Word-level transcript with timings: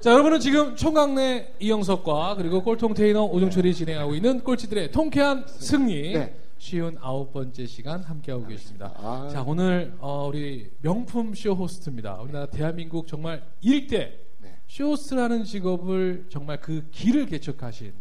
자, 0.00 0.12
여러분은 0.12 0.40
지금 0.40 0.76
총각네 0.76 1.56
이영석과 1.60 2.36
그리고 2.36 2.62
꼴통 2.62 2.94
테이너 2.94 3.24
오종철이 3.24 3.74
진행하고 3.74 4.14
있는 4.14 4.42
꼴찌들의 4.42 4.92
통쾌한 4.92 5.44
승리 5.46 6.14
네. 6.14 6.34
쉬운 6.56 6.96
아홉 7.02 7.34
번째 7.34 7.66
시간 7.66 8.02
함께하고 8.02 8.46
계십니다. 8.46 8.94
아. 8.96 9.28
자, 9.30 9.44
오늘 9.46 9.94
어, 9.98 10.26
우리 10.26 10.70
명품 10.80 11.34
쇼 11.34 11.52
호스트입니다. 11.52 12.14
우리나라 12.14 12.46
대한민국 12.46 13.08
정말 13.08 13.44
일대 13.60 14.18
네. 14.38 14.56
쇼 14.68 14.86
호스트라는 14.86 15.44
직업을 15.44 16.28
정말 16.30 16.62
그 16.62 16.88
길을 16.90 17.26
개척하신 17.26 17.92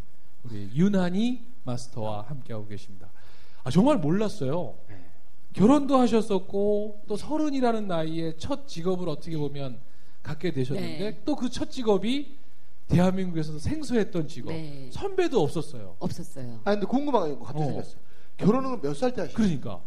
우리 0.45 0.69
윤한이 0.73 1.41
마스터와 1.65 2.21
함께하고 2.29 2.65
계십니다. 2.69 3.09
아, 3.65 3.71
정말 3.71 3.97
몰랐어요. 3.97 4.75
네. 4.87 4.95
결혼도 5.51 5.97
하셨었고 5.97 7.01
또 7.09 7.17
서른이라는 7.17 7.89
나이에 7.89 8.37
첫 8.37 8.69
직업을 8.69 9.09
어떻게 9.09 9.35
보면 9.35 9.88
갖게 10.23 10.51
되셨는데 10.51 10.97
네. 10.99 11.21
또그 11.25 11.49
첫 11.49 11.69
직업이 11.71 12.37
대한민국에서도 12.87 13.59
생소했던 13.59 14.27
직업. 14.27 14.51
네. 14.51 14.89
선배도 14.91 15.41
없었어요. 15.41 15.95
없었어요. 15.99 16.61
아 16.63 16.71
근데 16.71 16.85
궁금한 16.85 17.29
게 17.29 17.35
갑자기 17.39 17.63
어. 17.63 17.65
생겼어요. 17.67 17.95
결혼은 18.37 18.81
몇 18.81 18.93
살 18.95 19.11
때 19.13 19.21
하셨어요? 19.21 19.35
그러니까 19.35 19.81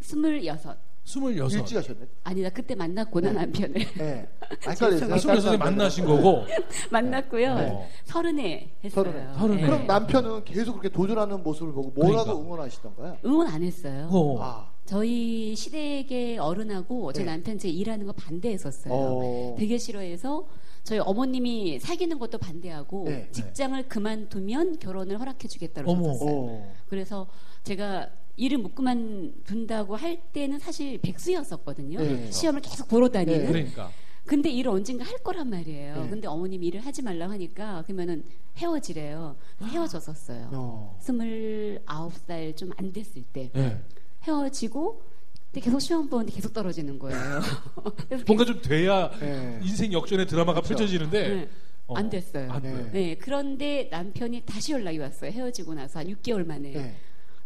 스물여섯. 0.00 0.76
스물여섯. 1.04 1.58
일찍 1.60 1.76
하셨네. 1.76 2.00
아니 2.24 2.42
나 2.42 2.50
그때 2.50 2.74
만났구나 2.74 3.32
남편을 3.32 3.74
네. 3.96 4.28
아. 4.40 4.70
아, 4.70 4.74
스물여섯에 5.18 5.56
만나신 5.56 6.04
거고. 6.04 6.44
만났고요. 6.90 7.54
네. 7.54 7.88
서른에 8.04 8.70
했어요. 8.84 9.04
서른에. 9.04 9.26
서른에. 9.38 9.60
네. 9.62 9.66
그럼 9.66 9.86
남편은 9.86 10.44
계속 10.44 10.72
그렇게 10.72 10.88
도전하는 10.90 11.42
모습을 11.42 11.72
보고 11.72 11.90
뭐라고 11.90 12.24
그러니까. 12.24 12.44
응원하시던가요? 12.46 13.16
응원 13.24 13.46
안 13.48 13.62
했어요. 13.62 14.08
어. 14.10 14.38
아. 14.42 14.70
저희 14.88 15.54
시댁의 15.54 16.38
어른하고 16.38 17.12
제 17.12 17.20
네. 17.22 17.26
남편 17.32 17.58
제 17.58 17.68
일하는 17.68 18.06
거 18.06 18.12
반대했었어요. 18.12 18.94
어. 18.94 19.56
되게 19.58 19.76
싫어해서 19.76 20.48
저희 20.82 20.98
어머님이 20.98 21.78
사귀는 21.78 22.18
것도 22.18 22.38
반대하고 22.38 23.04
네. 23.04 23.28
직장을 23.30 23.86
그만두면 23.86 24.78
결혼을 24.78 25.20
허락해주겠다고 25.20 25.90
어머. 25.90 26.08
하셨어요. 26.08 26.30
어. 26.30 26.74
그래서 26.88 27.26
제가 27.64 28.08
일을 28.36 28.56
못 28.56 28.74
그만둔다고 28.74 29.94
할 29.94 30.22
때는 30.32 30.58
사실 30.58 30.98
백수였었거든요. 31.02 32.00
네. 32.00 32.30
시험을 32.30 32.62
계속 32.62 32.88
보러 32.88 33.10
다니는. 33.10 33.40
네. 33.40 33.46
그러니까. 33.46 33.90
근데 34.24 34.48
일을 34.50 34.70
언젠가 34.70 35.04
할 35.04 35.18
거란 35.18 35.50
말이에요. 35.50 36.02
네. 36.04 36.08
근데 36.08 36.26
어머님이 36.28 36.66
일을 36.68 36.80
하지 36.80 37.02
말라고 37.02 37.32
하니까 37.34 37.82
그러면은 37.82 38.24
헤어지래요. 38.56 39.36
헤어졌었어요. 39.62 40.48
어. 40.52 40.96
스물아홉 41.02 42.14
살 42.26 42.54
좀 42.56 42.70
안 42.78 42.90
됐을 42.90 43.22
때 43.34 43.50
네. 43.52 43.78
헤어지고 44.22 45.02
근데 45.50 45.64
계속 45.64 45.80
시험 45.80 46.08
보는데 46.08 46.32
계속 46.32 46.52
떨어지는 46.52 46.98
거예요. 46.98 47.18
뭔가 48.26 48.44
좀 48.44 48.60
돼야 48.60 49.10
네. 49.18 49.60
인생 49.62 49.92
역전의 49.92 50.26
드라마가 50.26 50.60
그렇죠. 50.60 50.76
펼쳐지는데 50.76 51.28
네. 51.28 51.48
어, 51.86 51.94
안 51.96 52.10
됐어요. 52.10 52.52
안 52.52 52.62
돼. 52.62 52.72
네. 52.72 52.90
네, 52.92 53.14
그런데 53.16 53.88
남편이 53.90 54.42
다시 54.42 54.72
연락이 54.72 54.98
왔어요. 54.98 55.30
헤어지고 55.30 55.74
나서 55.74 56.00
한 56.00 56.06
6개월 56.08 56.46
만에. 56.46 56.70
네. 56.70 56.96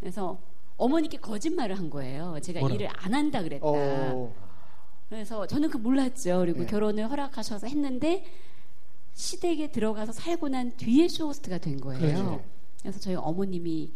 그래서 0.01 0.41
어머니께 0.77 1.19
거짓말을 1.19 1.79
한 1.79 1.91
거예요. 1.91 2.39
제가 2.43 2.59
뭐라고? 2.59 2.81
일을 2.81 2.91
안 2.97 3.15
한다 3.15 3.41
그랬다. 3.43 3.65
어. 3.65 4.35
그래서 5.09 5.47
저는 5.47 5.71
그 5.71 5.77
몰랐죠. 5.77 6.41
그리고 6.41 6.61
네. 6.61 6.67
결혼을 6.67 7.09
허락하셔서 7.09 7.69
했는데 7.69 8.25
시댁에 9.15 9.71
들어가서 9.71 10.11
살고 10.11 10.49
난 10.49 10.77
뒤에 10.77 11.07
쇼호스트가 11.07 11.59
된 11.59 11.81
거예요. 11.81 12.01
그렇죠. 12.01 12.45
그래서 12.81 12.99
저희 12.99 13.15
어머님이 13.15 13.93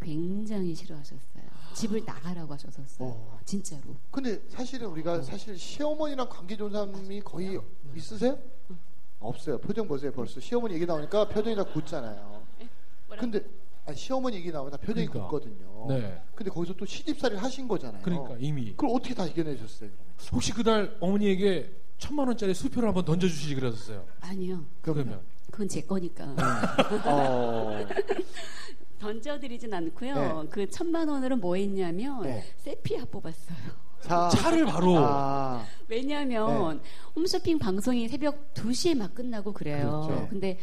굉장히 0.00 0.74
싫어하셨어요. 0.74 1.44
집을 1.74 2.04
나가라고 2.04 2.52
하셨었어요. 2.54 3.08
어. 3.08 3.38
진짜로. 3.44 3.82
근데 4.10 4.40
사실은 4.48 4.88
우리가 4.88 5.22
사실 5.22 5.58
시어머니랑 5.58 6.28
관계 6.28 6.56
좋은 6.56 6.70
사람이 6.70 7.20
거의 7.22 7.60
있으세요? 7.94 8.38
없어요. 9.20 9.58
표정 9.58 9.86
보세요. 9.88 10.12
벌써 10.12 10.40
시어머니 10.40 10.74
얘기 10.74 10.86
나오니까 10.86 11.28
표정이 11.28 11.56
다 11.56 11.64
굳잖아요. 11.64 12.42
근데 13.18 13.44
아니, 13.86 13.96
시어머니 13.96 14.36
얘기 14.36 14.50
나오면 14.50 14.72
다 14.72 14.76
표정이 14.78 15.06
그러니까. 15.06 15.28
굳거든요. 15.28 15.86
네. 15.88 16.22
근데 16.34 16.50
거기서 16.50 16.74
또 16.74 16.86
시집살이를 16.86 17.42
하신 17.42 17.68
거잖아요. 17.68 18.02
그러니까 18.02 18.36
이미 18.38 18.70
그걸 18.70 18.90
어떻게 18.96 19.14
다 19.14 19.26
이겨내셨어요? 19.26 19.90
그러면? 19.90 20.14
혹시 20.32 20.52
그날 20.52 20.96
어머니에게 21.00 21.70
천만 21.98 22.26
원짜리 22.28 22.54
수표를 22.54 22.88
한번 22.88 23.04
던져주시지 23.04 23.54
그러셨어요. 23.54 24.06
아니요. 24.20 24.64
그러면 24.82 25.20
그건 25.50 25.68
제 25.68 25.80
거니까. 25.82 26.24
어. 27.06 27.86
던져드리진 28.98 29.72
않고요. 29.72 30.42
네. 30.42 30.48
그 30.50 30.68
천만 30.70 31.08
원으로 31.08 31.36
뭐 31.36 31.56
했냐면 31.56 32.22
네. 32.22 32.42
세피아 32.58 33.04
뽑았어요. 33.06 33.84
자, 34.00 34.28
차를 34.28 34.66
바로 34.66 34.98
아, 34.98 35.64
왜냐하면 35.88 36.82
홈쇼핑 37.16 37.58
방송이 37.58 38.06
새벽 38.08 38.52
2시에 38.54 38.94
막 38.96 39.14
끝나고 39.14 39.52
그래요. 39.52 40.02
그렇죠. 40.06 40.28
근데 40.28 40.58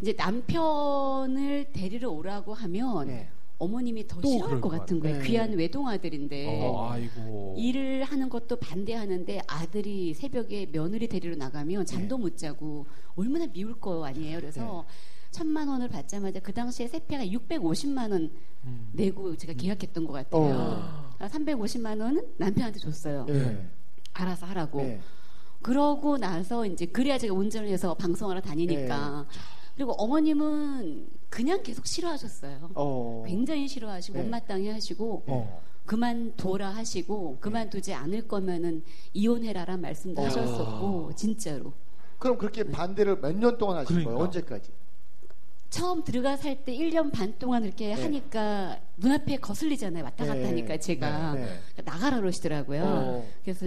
이제 0.00 0.14
남편을 0.16 1.72
데리러 1.72 2.10
오라고 2.10 2.54
하면 2.54 3.06
네. 3.06 3.28
어머님이 3.58 4.06
더또 4.08 4.26
싫어할 4.26 4.60
것것 4.62 4.80
같은 4.80 5.00
거예요. 5.00 5.16
같아요. 5.18 5.30
귀한 5.30 5.52
외동아들인데 5.52 6.62
어, 6.62 6.88
아이고. 6.90 7.54
일을 7.58 8.04
하는 8.04 8.30
것도 8.30 8.56
반대하는데 8.56 9.42
아들이 9.46 10.14
새벽에 10.14 10.66
며느리 10.72 11.06
데리러 11.06 11.36
나가면 11.36 11.84
잠도 11.84 12.16
네. 12.16 12.22
못 12.22 12.36
자고 12.38 12.86
얼마나 13.14 13.46
미울 13.46 13.78
거 13.78 14.06
아니에요. 14.06 14.40
그래서 14.40 14.86
천만 15.30 15.68
원을 15.68 15.88
받자마자 15.88 16.40
그 16.40 16.52
당시에 16.52 16.88
세피가 16.88 17.24
650만 17.26 18.10
원 18.12 18.30
음. 18.64 18.90
내고 18.92 19.36
제가 19.36 19.52
계약했던 19.54 20.04
것 20.06 20.12
같아요. 20.12 20.42
어. 20.42 21.10
아, 21.18 21.28
350만 21.28 22.00
원은 22.00 22.34
남편한테 22.36 22.78
줬어요. 22.80 23.24
네. 23.26 23.68
알아서 24.12 24.46
하라고. 24.46 24.78
네. 24.82 25.00
그러고 25.62 26.16
나서 26.18 26.64
이제 26.66 26.86
그래야 26.86 27.18
제가 27.18 27.34
운전을 27.34 27.68
해서 27.68 27.94
방송하러 27.94 28.40
다니니까. 28.40 29.26
네. 29.28 29.38
그리고 29.76 29.92
어머님은 29.92 31.08
그냥 31.28 31.62
계속 31.62 31.86
싫어하셨어요. 31.86 32.70
어. 32.74 33.24
굉장히 33.26 33.68
싫어하시고 33.68 34.18
네. 34.18 34.24
못마땅해 34.24 34.70
하시고 34.72 35.24
어. 35.26 35.62
그만둬라 35.86 36.70
하시고 36.70 37.38
그만두지 37.40 37.94
않을 37.94 38.26
거면은 38.28 38.82
이혼해라란 39.14 39.80
말씀도 39.80 40.20
어. 40.20 40.24
하셨었고 40.26 41.12
진짜로 41.14 41.72
그럼 42.18 42.36
그렇게 42.36 42.64
반대를 42.64 43.20
몇 43.20 43.32
년 43.32 43.56
동안 43.58 43.78
하신 43.78 43.86
그러니까. 43.96 44.10
거예요? 44.12 44.24
언제까지? 44.24 44.70
처음 45.70 46.02
들어가 46.02 46.36
살 46.36 46.64
때 46.64 46.76
1년 46.76 47.12
반 47.12 47.38
동안 47.38 47.64
이렇게 47.64 47.94
네. 47.94 48.02
하니까 48.02 48.78
눈앞에 48.96 49.36
거슬리잖아요 49.36 50.02
왔다 50.04 50.26
갔다 50.26 50.40
네. 50.40 50.46
하니까 50.46 50.76
제가 50.76 51.34
네. 51.34 51.46
그러니까 51.74 51.92
나가라 51.92 52.18
그러시더라고요 52.20 52.82
어. 52.84 53.28
그래서 53.44 53.66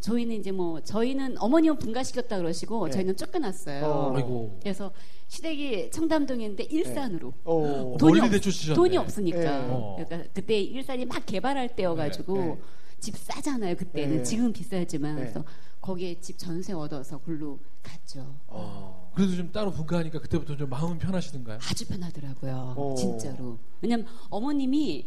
저희는 0.00 0.36
이제 0.36 0.50
뭐 0.50 0.80
저희는 0.80 1.36
어머님은 1.38 1.78
분가시켰다 1.78 2.38
그러시고 2.38 2.86
네. 2.86 2.92
저희는 2.92 3.16
쫓겨났어요 3.16 3.84
어. 3.84 4.58
그래서 4.62 4.90
시댁이 5.28 5.90
청담동인데 5.90 6.64
일산으로 6.64 7.32
어. 7.44 7.96
돈이 7.98 8.18
없-. 8.20 8.74
돈이 8.74 8.96
없으니까 8.96 9.38
네. 9.38 9.68
어. 9.70 9.96
그러니까 9.98 10.30
그때 10.32 10.58
일산이 10.58 11.04
막 11.04 11.24
개발할 11.26 11.76
때여가지고 11.76 12.38
네, 12.38 12.46
네. 12.46 12.58
집 12.98 13.16
싸잖아요 13.16 13.76
그때는 13.76 14.16
네. 14.18 14.22
지금 14.22 14.52
비싸지만 14.52 15.16
네. 15.16 15.22
그래서 15.22 15.44
거기에 15.86 16.20
집 16.20 16.36
전세 16.36 16.72
얻어서 16.72 17.18
글로 17.18 17.60
갔죠 17.82 18.34
어. 18.48 19.12
그래도 19.14 19.36
좀 19.36 19.52
따로 19.52 19.70
분가하니까 19.70 20.18
그때부터 20.18 20.56
좀 20.56 20.68
마음은 20.68 20.98
편하시던가요? 20.98 21.58
아주 21.70 21.86
편하더라고요 21.86 22.74
어. 22.76 22.94
진짜로 22.98 23.56
왜냐면 23.80 24.06
어머님이 24.28 25.06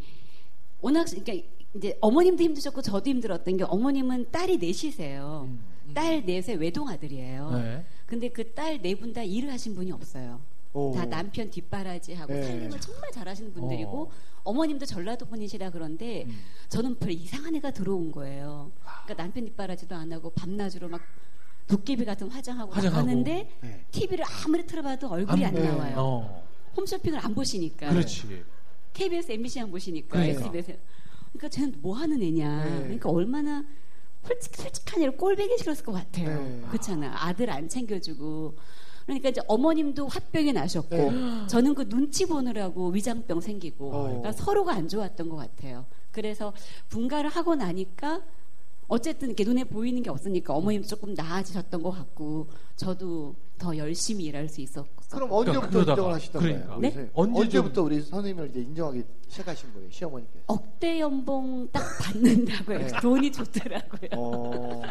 워낙 0.79 1.05
그러니까 1.09 1.47
이제 1.75 1.97
어머님도 1.99 2.41
힘드셨고 2.43 2.81
저도 2.81 3.09
힘들었던 3.09 3.57
게 3.57 3.63
어머님은 3.65 4.31
딸이 4.31 4.57
넷이세요 4.57 5.49
음. 5.49 5.93
딸 5.93 6.23
넷의 6.25 6.55
외동 6.55 6.87
아들이에요 6.87 7.51
네. 7.51 7.85
근데 8.05 8.29
그 8.29 8.53
딸 8.55 8.79
네 8.81 8.95
분 8.95 9.11
다 9.13 9.21
일을 9.21 9.51
하신 9.51 9.75
분이 9.75 9.91
없어요 9.91 10.39
오. 10.79 10.93
다 10.95 11.05
남편 11.05 11.49
뒷바라지하고 11.49 12.33
네. 12.33 12.43
살림을 12.43 12.79
정말 12.79 13.11
잘하시는 13.11 13.53
분들이고 13.53 14.01
어. 14.03 14.09
어머님도 14.43 14.85
전라도 14.85 15.25
분이시라 15.25 15.69
그런데 15.71 16.23
음. 16.25 16.39
저는 16.69 16.97
별 16.99 17.11
이상한 17.11 17.53
애가 17.55 17.71
들어온 17.71 18.11
거예요. 18.11 18.71
그러니까 19.03 19.15
남편 19.23 19.45
뒷바라지도 19.45 19.95
안 19.95 20.11
하고 20.13 20.29
밤낮으로 20.31 20.87
막 20.87 21.01
도깨비 21.67 22.05
같은 22.05 22.29
화장하고 22.29 22.71
화장하고. 22.71 23.01
나가는데 23.05 23.49
네. 23.61 23.85
TV를 23.91 24.25
아무리 24.45 24.65
틀어봐도 24.65 25.09
얼굴이 25.09 25.45
안, 25.45 25.55
안- 25.55 25.61
네. 25.61 25.67
나와요. 25.69 25.95
어. 25.97 26.49
홈쇼핑을 26.77 27.19
안 27.23 27.35
보시니까. 27.35 27.89
그렇지. 27.89 28.43
KBS, 28.93 29.31
MBC만 29.33 29.69
보시니까 29.69 30.17
그러니까. 30.17 30.41
SBS. 30.45 30.77
그러니까 31.33 31.49
쟤는 31.49 31.75
뭐 31.81 31.95
하는 31.95 32.21
애냐. 32.21 32.63
네. 32.63 32.79
그러니까 32.83 33.09
얼마나 33.09 33.63
솔직, 34.25 34.55
솔직한 34.55 35.01
애를 35.01 35.15
꼴배기 35.17 35.57
싫었을 35.59 35.83
것 35.85 35.91
같아요. 35.91 36.41
네. 36.41 36.61
그렇잖아. 36.69 37.13
아들 37.25 37.49
안 37.49 37.67
챙겨주고. 37.69 38.55
그러니까 39.09 39.29
이제 39.29 39.41
어머님도 39.47 40.07
화병이 40.07 40.53
나셨고 40.53 40.95
네. 40.95 41.47
저는 41.47 41.73
그 41.73 41.89
눈치 41.89 42.25
보느라고 42.25 42.89
위장병 42.89 43.41
생기고 43.41 43.91
어. 43.91 44.03
그러니까 44.03 44.31
서로가 44.31 44.73
안 44.73 44.87
좋았던 44.87 45.29
것 45.29 45.35
같아요. 45.35 45.85
그래서 46.11 46.53
분가를 46.89 47.29
하고 47.29 47.55
나니까 47.55 48.21
어쨌든 48.87 49.29
이렇게 49.29 49.43
눈에 49.43 49.63
보이는 49.63 50.01
게 50.01 50.09
없으니까 50.09 50.53
어머님도 50.53 50.87
조금 50.87 51.13
나아지셨던 51.13 51.83
것 51.83 51.91
같고 51.91 52.47
저도 52.75 53.35
더 53.57 53.75
열심히 53.77 54.25
일할 54.25 54.47
수 54.47 54.61
있었고 54.61 55.03
그럼 55.11 55.29
그러니까 55.29 55.35
언제부터 55.51 55.69
그러다가, 55.69 55.91
인정을 55.93 56.13
하시던 56.15 56.41
그러니까. 56.41 56.67
거예요? 56.67 56.79
네? 56.79 57.09
언제 57.13 57.39
언제 57.39 57.61
부터 57.61 57.83
우리 57.83 58.01
선생님을 58.01 58.49
이제 58.49 58.61
인정하기 58.61 59.03
시작하신 59.27 59.73
거예요? 59.73 59.89
시어머니께서. 59.91 60.43
억대 60.47 60.99
연봉 60.99 61.67
딱 61.71 61.83
받는다고요. 62.01 62.77
네. 62.79 62.87
돈이 63.01 63.31
좋더라고요. 63.31 64.09
어. 64.15 64.81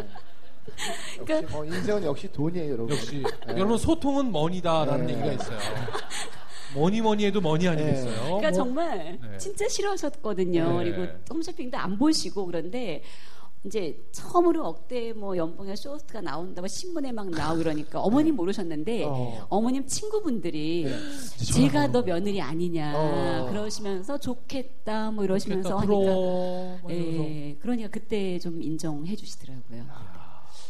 그러니까- 1.25 1.53
뭐 1.53 1.65
인생은 1.65 2.05
역시 2.05 2.31
돈이에요, 2.33 2.73
여러분. 2.73 2.97
역시 2.97 3.23
네. 3.47 3.53
여러분 3.55 3.79
소통은 3.79 4.31
money다라는 4.33 5.07
네. 5.07 5.13
얘기가 5.15 5.33
있어요. 5.33 5.59
뭐니 6.75 7.01
뭐니 7.01 7.25
해도 7.25 7.41
money 7.41 7.67
아니겠어요. 7.67 8.15
그러니까 8.25 8.51
뭐 8.51 8.53
정말 8.53 9.19
네. 9.23 9.39
진짜 9.39 9.67
싫어하셨거든요. 9.69 10.83
네. 10.83 10.91
그리고 10.91 11.13
홈쇼핑도 11.33 11.79
안 11.79 11.97
보시고 11.99 12.45
그런데 12.47 13.03
이제 13.65 13.99
처음으로 14.13 14.65
억대 14.67 15.13
뭐 15.13 15.37
연봉의 15.37 15.77
쇼호스트가 15.77 16.21
나온다고 16.21 16.69
신문에 16.69 17.11
막 17.11 17.29
나오고 17.29 17.59
그러니까 17.59 18.01
어머님 18.01 18.37
모르셨는데 18.37 19.05
어. 19.05 19.47
어머님 19.49 19.85
친구분들이 19.87 20.85
네. 20.85 21.45
제가 21.45 21.89
너 21.89 22.03
며느리 22.03 22.41
아니냐 22.41 22.93
어. 22.95 23.47
그러시면서 23.51 24.19
좋겠다 24.19 25.11
뭐 25.11 25.25
이러시면서 25.25 25.71
좋겠다, 25.71 25.93
하니까 25.93 26.11
이러면서. 26.13 26.91
예, 26.91 27.57
그러니까 27.61 27.89
그때 27.89 28.39
좀 28.39 28.63
인정해 28.63 29.17
주시더라고요. 29.17 29.85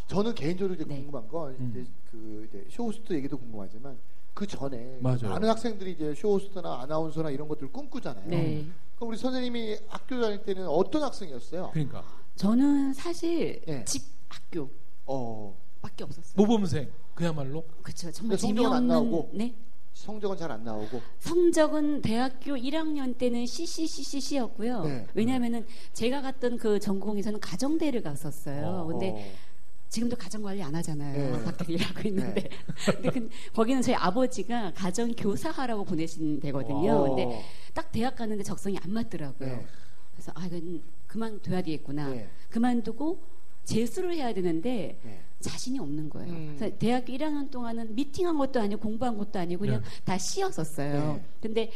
저는 0.09 0.35
개인적으로 0.35 0.75
이제 0.75 0.85
네. 0.85 0.97
궁금한 0.97 1.29
건 1.29 1.55
음. 1.61 1.71
이제 1.71 1.87
그 2.11 2.49
이제 2.49 2.67
쇼호스트 2.71 3.13
얘기도 3.13 3.39
궁금하지만 3.39 3.97
그 4.35 4.47
전에 4.47 4.99
맞아요. 5.01 5.29
많은 5.29 5.49
학생들이 5.49 5.93
이제 5.93 6.15
쇼호스트나 6.15 6.81
아나운서나 6.83 7.31
이런 7.31 7.47
것들 7.47 7.65
을 7.65 7.73
꿈꾸잖아요. 7.73 8.27
네. 8.29 8.67
그럼 8.97 9.11
우리 9.11 9.19
선생님이 9.19 9.79
학교 9.89 10.21
다닐 10.21 10.43
때는 10.43 10.67
어떤 10.67 11.03
학생이었어요? 11.03 11.71
그러니까 11.73 12.03
저는 12.37 12.95
사실 12.95 13.61
예. 13.69 13.85
집 13.85 14.03
학교 14.29 14.71
어, 15.05 15.57
밖에 15.83 16.05
없었어요. 16.05 16.33
모범생 16.37 16.91
그야말로 17.15 17.65
그렇죠. 17.83 18.11
정말 18.11 18.39
성적은 18.39 18.73
안 18.73 18.87
나오고? 18.89 19.31
네. 19.35 19.55
성적은 19.93 20.37
잘 20.37 20.51
안 20.51 20.63
나오고. 20.63 21.03
성적은 21.19 22.03
대학교 22.03 22.53
1학년 22.55 23.19
때는 23.19 23.45
CCCC였고요. 23.45 24.85
네. 24.85 25.07
왜냐하면은 25.15 25.67
제가 25.93 26.23
갔던 26.23 26.57
그 26.59 26.79
전공에서는 26.79 27.41
가정대를 27.41 28.03
갔었어요. 28.03 28.87
근데 28.89 29.11
어, 29.11 29.48
지금도 29.89 30.17
가정 30.17 30.43
관리 30.43 30.63
안 30.63 30.75
하잖아요. 30.75 31.37
네. 31.37 31.45
밖에서 31.45 31.73
일하고 31.73 32.09
있는데. 32.09 32.49
근데 32.85 33.11
그, 33.11 33.29
거기는 33.55 33.81
저희 33.81 33.95
아버지가 33.95 34.73
가정 34.75 35.13
교사하라고 35.13 35.85
보내신 35.85 36.41
데거든요. 36.41 36.93
어, 36.93 37.15
근데 37.15 37.45
딱 37.73 37.91
대학 37.91 38.17
가는데 38.17 38.43
적성이 38.43 38.79
안 38.83 38.93
맞더라고요. 38.93 39.49
네. 39.49 39.67
그래서 40.13 40.33
아 40.35 40.47
이건 40.47 40.83
그만둬야 41.07 41.63
되겠구나. 41.63 42.11
네. 42.11 42.29
그만두고 42.51 43.21
재수를 43.65 44.15
해야 44.15 44.33
되는데 44.33 44.99
네. 45.03 45.21
자신이 45.41 45.79
없는 45.79 46.11
거예요. 46.11 46.33
음. 46.33 46.55
그래서 46.57 46.77
대학교 46.79 47.13
1학년 47.13 47.51
동안은 47.51 47.95
미팅한 47.95 48.37
것도 48.37 48.61
아니고 48.61 48.81
공부한 48.81 49.17
것도 49.17 49.39
아니고 49.39 49.61
그냥 49.61 49.83
네. 49.83 49.89
다 50.05 50.19
쉬었었어요. 50.19 51.15
네. 51.15 51.25
근데 51.41 51.71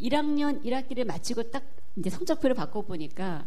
1학년 0.00 0.62
1학기를 0.64 1.04
마치고 1.04 1.50
딱 1.50 1.64
이제 1.96 2.10
성적표를 2.10 2.54
바꿔 2.54 2.82
보니까 2.82 3.46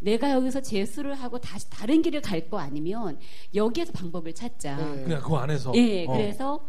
내가 0.00 0.30
여기서 0.32 0.60
재수를 0.62 1.14
하고 1.14 1.38
다시 1.38 1.68
다른 1.70 2.02
길을 2.02 2.20
갈 2.22 2.48
거 2.50 2.58
아니면 2.58 3.18
여기에서 3.54 3.92
방법을 3.92 4.34
찾자. 4.34 4.76
네. 4.76 5.04
그냥 5.04 5.22
그 5.22 5.34
안에서 5.34 5.72
예, 5.76 6.06
어. 6.06 6.12
그래서 6.12 6.60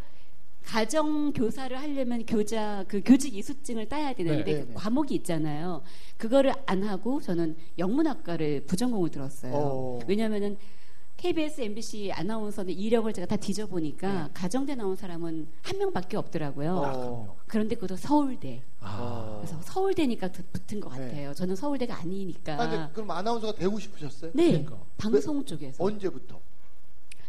가정 0.64 1.34
교사를 1.34 1.76
하려면 1.80 2.24
교자 2.26 2.86
그 2.88 3.02
교직 3.04 3.36
이수증을 3.36 3.90
따야 3.90 4.14
되는데 4.14 4.44
네, 4.44 4.54
네, 4.54 4.64
그 4.64 4.68
네. 4.68 4.74
과목이 4.76 5.16
있잖아요. 5.16 5.82
그거를 6.18 6.54
안 6.68 6.84
하고 6.84 7.20
저는 7.20 7.56
영문학과를 7.80 8.66
부전공을 8.66 9.10
들었어요. 9.10 9.54
어. 9.56 10.00
왜냐면은 10.08 10.58
KBS, 11.26 11.62
MBC 11.62 12.12
아나운서는 12.14 12.74
이력을 12.74 13.14
제가 13.14 13.28
다 13.28 13.36
뒤져보니까 13.36 14.32
가정대 14.34 14.74
나온 14.74 14.96
사람은 14.96 15.48
한 15.62 15.78
명밖에 15.78 16.18
없더라고요. 16.18 16.74
네. 16.82 16.88
어. 16.96 17.38
그런데 17.46 17.76
그것도 17.76 17.96
서울대. 17.98 18.64
아, 18.80 19.38
그래서 19.40 19.62
서울대니까 19.62 20.32
드- 20.32 20.42
붙은 20.52 20.80
것 20.80 20.92
네. 20.98 21.06
같아요. 21.06 21.32
저는 21.36 21.56
서울대가 21.56 21.96
아니니까. 22.00 22.60
아, 22.60 22.92
그럼 22.92 23.12
아나운서가 23.12 23.54
되고 23.54 23.78
싶으셨어요? 23.78 24.32
네, 24.34 24.48
그러니까. 24.64 24.84
방송 24.98 25.46
쪽에서 25.46 25.84
언제부터? 25.84 26.42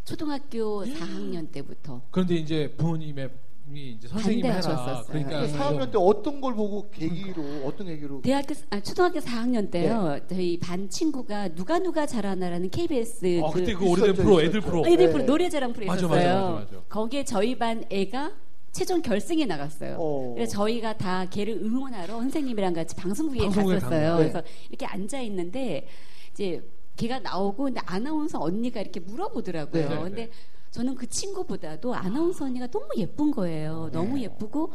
초등학교 0.06 0.84
4학년 0.86 1.52
때부터. 1.52 2.00
그런데 2.10 2.36
이제 2.36 2.74
부모님의 2.78 3.30
이 3.70 3.92
이제 3.92 4.08
선생님 4.08 4.44
해라. 4.44 5.04
그러니까 5.06 5.40
네. 5.42 5.52
그 5.52 5.58
4학년 5.58 5.90
때 5.92 5.98
어떤 5.98 6.40
걸 6.40 6.54
보고 6.54 6.90
계기로 6.90 7.42
어떤 7.64 7.86
계기로 7.86 8.22
대학교 8.22 8.54
아, 8.70 8.80
초등학교 8.80 9.20
4학년 9.20 9.70
때요. 9.70 10.08
네. 10.08 10.20
저희 10.28 10.58
반 10.58 10.88
친구가 10.88 11.48
누가 11.54 11.78
누가 11.78 12.04
잘하나라는 12.04 12.70
KBS 12.70 13.40
어, 13.42 13.50
그 13.50 13.60
그때 13.60 13.74
그 13.74 13.88
오래된 13.88 14.12
있었죠, 14.14 14.22
프로. 14.22 14.42
애들 14.42 14.60
프로. 14.60 14.82
네. 14.82 14.92
애들 14.92 15.12
프로 15.12 15.24
노래자랑 15.24 15.72
프로 15.72 15.86
맞아, 15.86 16.00
있었어요. 16.06 16.18
맞아, 16.18 16.50
맞아, 16.50 16.60
맞아. 16.76 16.84
거기에 16.88 17.24
저희 17.24 17.56
반 17.56 17.84
애가 17.88 18.32
최종 18.72 19.00
결승에 19.00 19.46
나갔어요. 19.46 19.96
어. 19.98 20.32
그래서 20.34 20.52
저희가 20.52 20.96
다 20.98 21.26
걔를 21.26 21.54
응원하러 21.62 22.14
선생님이랑 22.20 22.72
같이 22.72 22.96
방송국에 22.96 23.40
방송국에 23.44 23.74
갔었어요. 23.76 24.00
간 24.00 24.16
거예요. 24.16 24.16
그래서 24.16 24.42
이렇게 24.70 24.86
앉아 24.86 25.20
있는데 25.20 25.86
이제 26.32 26.62
걔가 26.96 27.20
나오고 27.20 27.64
근데 27.64 27.80
아나운서 27.84 28.38
언니가 28.40 28.80
이렇게 28.80 29.00
물어보더라고요. 29.00 29.88
네. 29.88 30.02
근데 30.02 30.30
저는 30.72 30.94
그 30.94 31.06
친구보다도 31.06 31.94
아나운서 31.94 32.46
언니가 32.46 32.66
너무 32.66 32.86
예쁜 32.96 33.30
거예요. 33.30 33.90
너무 33.92 34.16
네. 34.16 34.22
예쁘고 34.22 34.72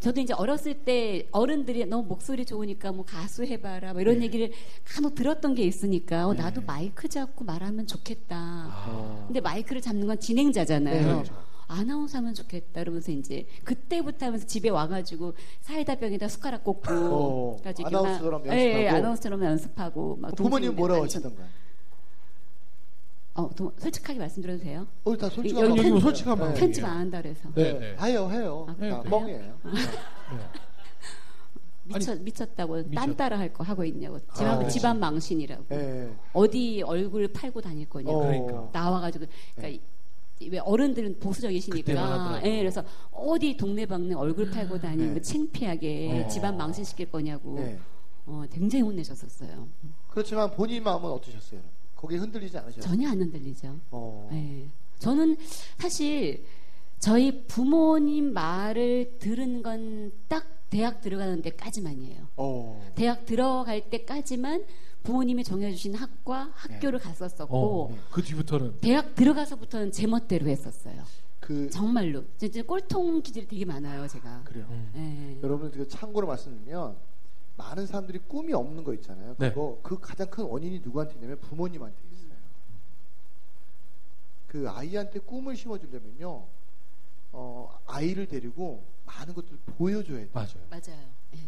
저도 0.00 0.20
이제 0.22 0.32
어렸을 0.32 0.84
때 0.84 1.28
어른들이 1.32 1.84
너무 1.84 2.04
목소리 2.08 2.46
좋으니까 2.46 2.92
뭐 2.92 3.04
가수 3.04 3.44
해봐라 3.44 3.92
뭐 3.92 4.00
이런 4.00 4.18
네. 4.20 4.24
얘기를 4.24 4.52
간혹 4.84 5.14
들었던 5.14 5.54
게 5.54 5.64
있으니까 5.64 6.28
어, 6.28 6.32
네. 6.32 6.42
나도 6.42 6.62
마이크 6.62 7.08
잡고 7.08 7.44
말하면 7.44 7.86
좋겠다. 7.86 8.72
어. 8.88 9.24
근데 9.26 9.40
마이크를 9.40 9.82
잡는 9.82 10.06
건 10.06 10.18
진행자잖아요. 10.18 10.94
네, 10.94 11.02
그렇죠. 11.04 11.34
아나운서 11.66 12.16
하면 12.18 12.32
좋겠다. 12.32 12.80
이러면서 12.80 13.12
이제 13.12 13.46
그때부터 13.64 14.24
하면서 14.26 14.46
집에 14.46 14.70
와가지고 14.70 15.34
사이다 15.60 15.96
병에다 15.96 16.28
숟가락 16.28 16.64
꽂고 16.64 16.90
어, 16.90 17.56
아나운서처럼 17.84 18.46
막- 18.46 18.54
예, 18.56 18.58
예, 18.58 18.72
연습하고? 18.86 18.96
아나운서처럼 18.96 19.44
연습하고 19.44 20.16
막 20.16 20.34
부모님 20.36 20.74
뭐라고. 20.74 21.04
하시던가요? 21.04 21.46
어, 23.38 23.48
도- 23.54 23.72
솔직하게 23.78 24.18
말씀드려도 24.18 24.64
돼요? 24.64 24.84
어, 25.04 25.16
다 25.16 25.28
솔직한 25.30 25.70
여기. 25.70 25.90
뭐 25.90 26.00
솔직한 26.00 26.34
네. 26.34 26.40
방송. 26.40 26.58
편집 26.60 26.84
안 26.84 26.96
한다 26.98 27.22
그래서 27.22 27.48
네, 27.54 27.72
네. 27.72 27.78
네. 27.78 27.96
해요, 28.04 28.28
해요. 28.32 28.66
아. 28.68 28.74
네. 28.80 28.90
미쳐, 31.84 32.14
미쳤다고 32.16 32.76
미쳤- 32.82 32.94
딴 32.94 33.16
따라 33.16 33.38
할 33.38 33.52
거 33.52 33.62
하고 33.64 33.84
있냐고 33.84 34.18
집안, 34.34 34.58
아, 34.64 34.68
집안 34.68 35.00
망신이라고 35.00 35.64
네. 35.68 36.12
어디 36.34 36.82
얼굴 36.82 37.28
팔고 37.28 37.60
다닐 37.62 37.88
거냐고 37.88 38.18
어. 38.18 38.26
그러니까. 38.26 38.68
나와가지고 38.72 39.24
그러니까 39.56 39.82
이- 40.40 40.48
왜 40.50 40.58
어른들은 40.58 41.18
보수적이시니까. 41.18 42.40
예, 42.44 42.58
그래서 42.58 42.84
어디 43.10 43.56
동네방네 43.56 44.14
얼굴 44.14 44.50
팔고 44.50 44.78
다니는 44.80 45.08
네. 45.08 45.14
거 45.14 45.20
창피하게 45.20 46.24
어. 46.24 46.28
집안 46.28 46.56
망신 46.56 46.84
시킬 46.84 47.10
거냐고 47.10 47.54
네. 47.54 47.78
어, 48.26 48.44
굉장히 48.52 48.82
혼내셨었어요. 48.82 49.66
그렇지만 50.10 50.50
본인 50.50 50.82
마음은 50.84 51.10
어떠셨어요? 51.10 51.60
거기에 51.98 52.18
흔들리지 52.18 52.56
않으셨어요? 52.56 52.82
전혀 52.82 53.08
안 53.10 53.20
흔들리죠. 53.20 53.78
어. 53.90 54.30
예. 54.32 54.68
저는 54.98 55.36
사실 55.78 56.44
저희 56.98 57.44
부모님 57.46 58.32
말을 58.32 59.18
들은 59.18 59.62
건 59.62 60.10
딱 60.28 60.46
대학 60.70 61.00
들어가는 61.00 61.40
데까지만이에요. 61.42 62.28
어. 62.36 62.92
대학 62.94 63.24
들어갈 63.24 63.88
때까지만 63.88 64.64
부모님이 65.02 65.42
정해주신 65.42 65.94
학과 65.94 66.50
학교를 66.54 66.98
갔었었고 66.98 67.84
어, 67.90 67.98
그 68.10 68.22
뒤부터는 68.22 68.74
대학 68.80 69.14
들어가서부터는 69.14 69.92
제 69.92 70.06
멋대로 70.06 70.46
했었어요. 70.48 71.02
그 71.40 71.70
정말로 71.70 72.24
진짜 72.36 72.62
꼴통 72.62 73.22
기질이 73.22 73.48
되게 73.48 73.64
많아요, 73.64 74.06
제가. 74.06 74.42
그래요. 74.44 74.66
예. 74.96 75.38
여러분 75.42 75.70
그 75.70 75.88
참고로 75.88 76.26
말씀드리면 76.26 76.96
많은 77.58 77.86
사람들이 77.86 78.20
꿈이 78.20 78.54
없는 78.54 78.84
거 78.84 78.94
있잖아요. 78.94 79.34
네. 79.38 79.50
그거 79.50 79.78
그 79.82 79.98
가장 79.98 80.30
큰 80.30 80.44
원인이 80.44 80.78
누구한테 80.78 81.14
있냐면 81.14 81.38
부모님한테 81.40 81.98
있어요. 82.12 82.38
그 84.46 84.70
아이한테 84.70 85.18
꿈을 85.18 85.56
심어주려면요 85.56 86.46
어, 87.32 87.78
아이를 87.86 88.26
데리고 88.26 88.84
많은 89.04 89.34
것들을 89.34 89.58
보여줘야 89.76 90.20
돼. 90.20 90.30
맞아요. 90.32 90.66
맞아요. 90.70 91.08
예. 91.34 91.38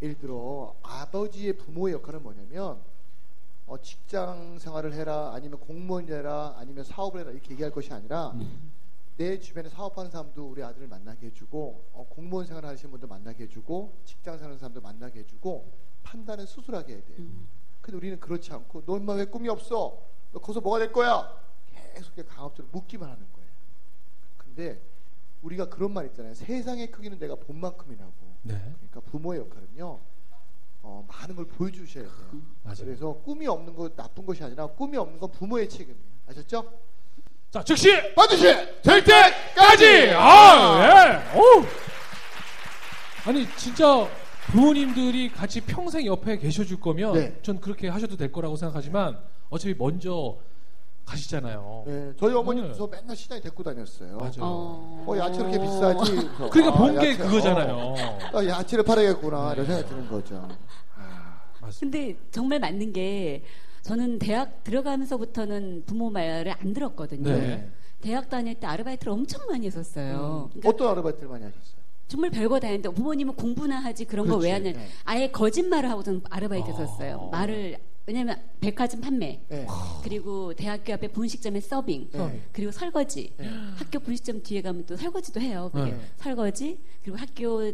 예를 0.00 0.16
들어 0.18 0.74
아버지의 0.82 1.58
부모의 1.58 1.94
역할은 1.94 2.22
뭐냐면 2.22 2.80
어, 3.66 3.78
직장 3.82 4.58
생활을 4.58 4.94
해라 4.94 5.32
아니면 5.34 5.58
공무원이 5.58 6.10
해라 6.10 6.54
아니면 6.56 6.84
사업을 6.84 7.20
해라 7.20 7.32
이렇게 7.32 7.50
얘기할 7.50 7.72
것이 7.72 7.92
아니라 7.92 8.30
음. 8.30 8.72
내 9.18 9.40
주변에 9.40 9.68
사업하는 9.68 10.12
사람도 10.12 10.48
우리 10.48 10.62
아들을 10.62 10.86
만나게 10.86 11.26
해주고 11.26 11.90
어, 11.92 12.06
공무원 12.08 12.46
생활 12.46 12.64
하시는 12.64 12.88
분도 12.88 13.08
만나게 13.08 13.44
해주고 13.44 14.00
직장 14.04 14.38
사는 14.38 14.56
사람도 14.56 14.80
만나게 14.80 15.20
해주고 15.20 15.72
판단은 16.04 16.46
스스로하게 16.46 16.94
해야 16.94 17.04
돼요. 17.04 17.16
음. 17.18 17.48
근데 17.80 17.96
우리는 17.96 18.20
그렇지 18.20 18.52
않고 18.52 18.84
너 18.84 18.94
엄마 18.94 19.14
왜 19.14 19.24
꿈이 19.24 19.48
없어? 19.48 20.00
너 20.32 20.38
거기서 20.38 20.60
뭐가 20.60 20.78
될 20.78 20.92
거야? 20.92 21.36
계속 21.94 22.14
강압적으로 22.14 22.68
묻기만 22.70 23.10
하는 23.10 23.26
거예요. 23.32 23.50
근데 24.36 24.80
우리가 25.42 25.68
그런 25.68 25.92
말 25.92 26.06
있잖아요. 26.06 26.34
세상의 26.34 26.92
크기는 26.92 27.18
내가 27.18 27.34
본 27.34 27.56
만큼이라고. 27.56 28.12
네. 28.42 28.54
그러니까 28.76 29.00
부모의 29.00 29.40
역할은요. 29.40 30.00
어, 30.82 31.04
많은 31.08 31.34
걸 31.34 31.44
보여주셔야 31.44 32.04
돼요. 32.04 32.42
맞아요. 32.62 32.84
그래서 32.84 33.12
꿈이 33.14 33.48
없는 33.48 33.74
거 33.74 33.88
나쁜 33.96 34.24
것이 34.24 34.44
아니라 34.44 34.68
꿈이 34.68 34.96
없는 34.96 35.18
건 35.18 35.32
부모의 35.32 35.68
책임이에요. 35.68 36.06
아셨죠? 36.28 36.72
자, 37.50 37.62
즉시 37.64 37.90
반드시 38.14 38.42
될 38.82 39.02
때까지. 39.02 40.10
아, 40.14 41.22
예. 41.32 41.38
오. 41.38 41.64
아니 43.24 43.46
진짜 43.56 44.06
부모님들이 44.48 45.30
같이 45.30 45.60
평생 45.62 46.04
옆에 46.06 46.38
계셔줄 46.38 46.78
거면 46.80 47.14
네. 47.14 47.38
전 47.42 47.60
그렇게 47.60 47.88
하셔도 47.88 48.16
될 48.16 48.32
거라고 48.32 48.56
생각하지만 48.56 49.18
어차피 49.48 49.74
먼저 49.78 50.36
가시잖아요. 51.06 51.84
네, 51.86 52.12
저희 52.20 52.34
어머니도 52.34 52.68
네. 52.68 52.74
저 52.76 52.86
맨날 52.86 53.16
시장에 53.16 53.40
데리고 53.40 53.62
다녔어요. 53.62 54.18
맞아요. 54.18 54.32
어, 54.40 55.04
어, 55.08 55.16
야채 55.16 55.40
이렇게 55.40 55.58
비싸지? 55.58 56.28
그러니까 56.50 56.68
아, 56.68 56.72
본게 56.72 57.08
야채, 57.12 57.16
그거잖아요. 57.16 57.74
어, 57.74 58.18
아, 58.34 58.44
야채를 58.44 58.84
팔아야겠구나 58.84 59.54
이런 59.54 59.66
생각이 59.66 59.88
드는 59.88 60.08
거죠. 60.08 60.48
맞습니다. 61.60 61.98
근데 61.98 62.16
정말 62.30 62.58
맞는 62.58 62.92
게 62.92 63.42
저는 63.82 64.18
대학 64.18 64.62
들어가면서부터는 64.64 65.84
부모 65.86 66.10
말을 66.10 66.52
안 66.58 66.72
들었거든요. 66.72 67.30
네. 67.30 67.68
대학 68.00 68.28
다닐 68.28 68.54
때 68.54 68.66
아르바이트를 68.66 69.12
엄청 69.12 69.40
많이 69.48 69.66
했었어요. 69.66 70.50
그러니까 70.52 70.68
어떤 70.68 70.88
아르바이트를 70.92 71.28
많이 71.28 71.44
하셨어요? 71.44 71.78
정말 72.06 72.30
별거 72.30 72.58
다 72.58 72.68
했는데 72.68 72.88
부모님은 72.88 73.34
공부나 73.34 73.80
하지 73.80 74.04
그런 74.04 74.26
거 74.26 74.36
왜. 74.36 74.52
하냐. 74.52 74.72
네. 74.72 74.88
아예 75.04 75.30
거짓말을 75.30 75.90
하고 75.90 76.02
저는 76.02 76.22
아르바이트 76.30 76.70
아. 76.70 76.72
했었어요. 76.72 77.28
말을 77.32 77.76
왜냐면 78.06 78.40
백화점 78.60 79.02
판매 79.02 79.42
네. 79.50 79.66
그리고 80.02 80.54
대학교 80.54 80.94
앞에 80.94 81.08
분식점에 81.08 81.60
서빙 81.60 82.08
네. 82.10 82.40
그리고 82.52 82.72
설거지 82.72 83.34
네. 83.36 83.46
학교 83.76 83.98
분식점 83.98 84.42
뒤에 84.42 84.62
가면 84.62 84.86
또 84.86 84.96
설거지도 84.96 85.40
해요. 85.40 85.70
네. 85.74 85.94
설거지 86.16 86.78
그리고 87.02 87.18
학교 87.18 87.70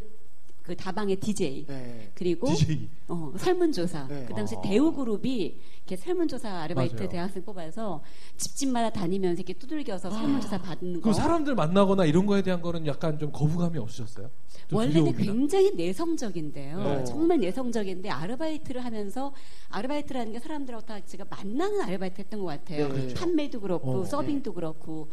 그 0.65 0.75
다방의 0.75 1.17
DJ 1.17 1.67
네. 1.67 2.11
그리고 2.15 2.47
DJ. 2.49 2.89
어, 3.09 3.33
설문조사. 3.37 4.07
네. 4.09 4.25
그 4.27 4.33
당시 4.33 4.57
아. 4.57 4.63
대우그룹이 4.63 5.61
이렇게 5.87 5.95
설문조사 5.97 6.49
아르바이트 6.63 6.95
맞아요. 6.95 7.09
대학생 7.11 7.45
뽑아서 7.45 8.03
집집마다 8.39 8.89
다니면서 8.89 9.41
이렇게 9.41 9.53
두들겨서 9.53 10.11
설문조사 10.11 10.63
받는 10.63 10.95
거. 10.95 11.01
그럼 11.01 11.13
사람들 11.13 11.55
만나거나 11.55 12.07
이런 12.07 12.25
거에 12.25 12.41
대한 12.41 12.63
거는 12.63 12.87
약간 12.87 13.19
좀 13.19 13.31
거부감이 13.31 13.79
없으셨어요? 13.79 14.31
좀 14.69 14.79
원래는 14.79 15.13
두려움이나? 15.13 15.33
굉장히 15.33 15.75
내성적인데요. 15.75 16.83
네. 16.83 17.05
정말 17.05 17.41
내성적인데 17.41 18.09
아르바이트를 18.09 18.83
하면서 18.83 19.35
아르바이트라는 19.69 20.33
게 20.33 20.39
사람들하고 20.39 20.87
다 20.87 20.99
제가 21.05 21.27
만나는 21.29 21.83
아르바이트 21.83 22.23
했던 22.23 22.41
것 22.41 22.47
같아요. 22.47 22.89
네, 22.89 22.95
그렇죠. 22.95 23.15
판매도 23.17 23.61
그렇고 23.61 24.01
어. 24.01 24.05
서빙도 24.05 24.55
그렇고 24.55 25.11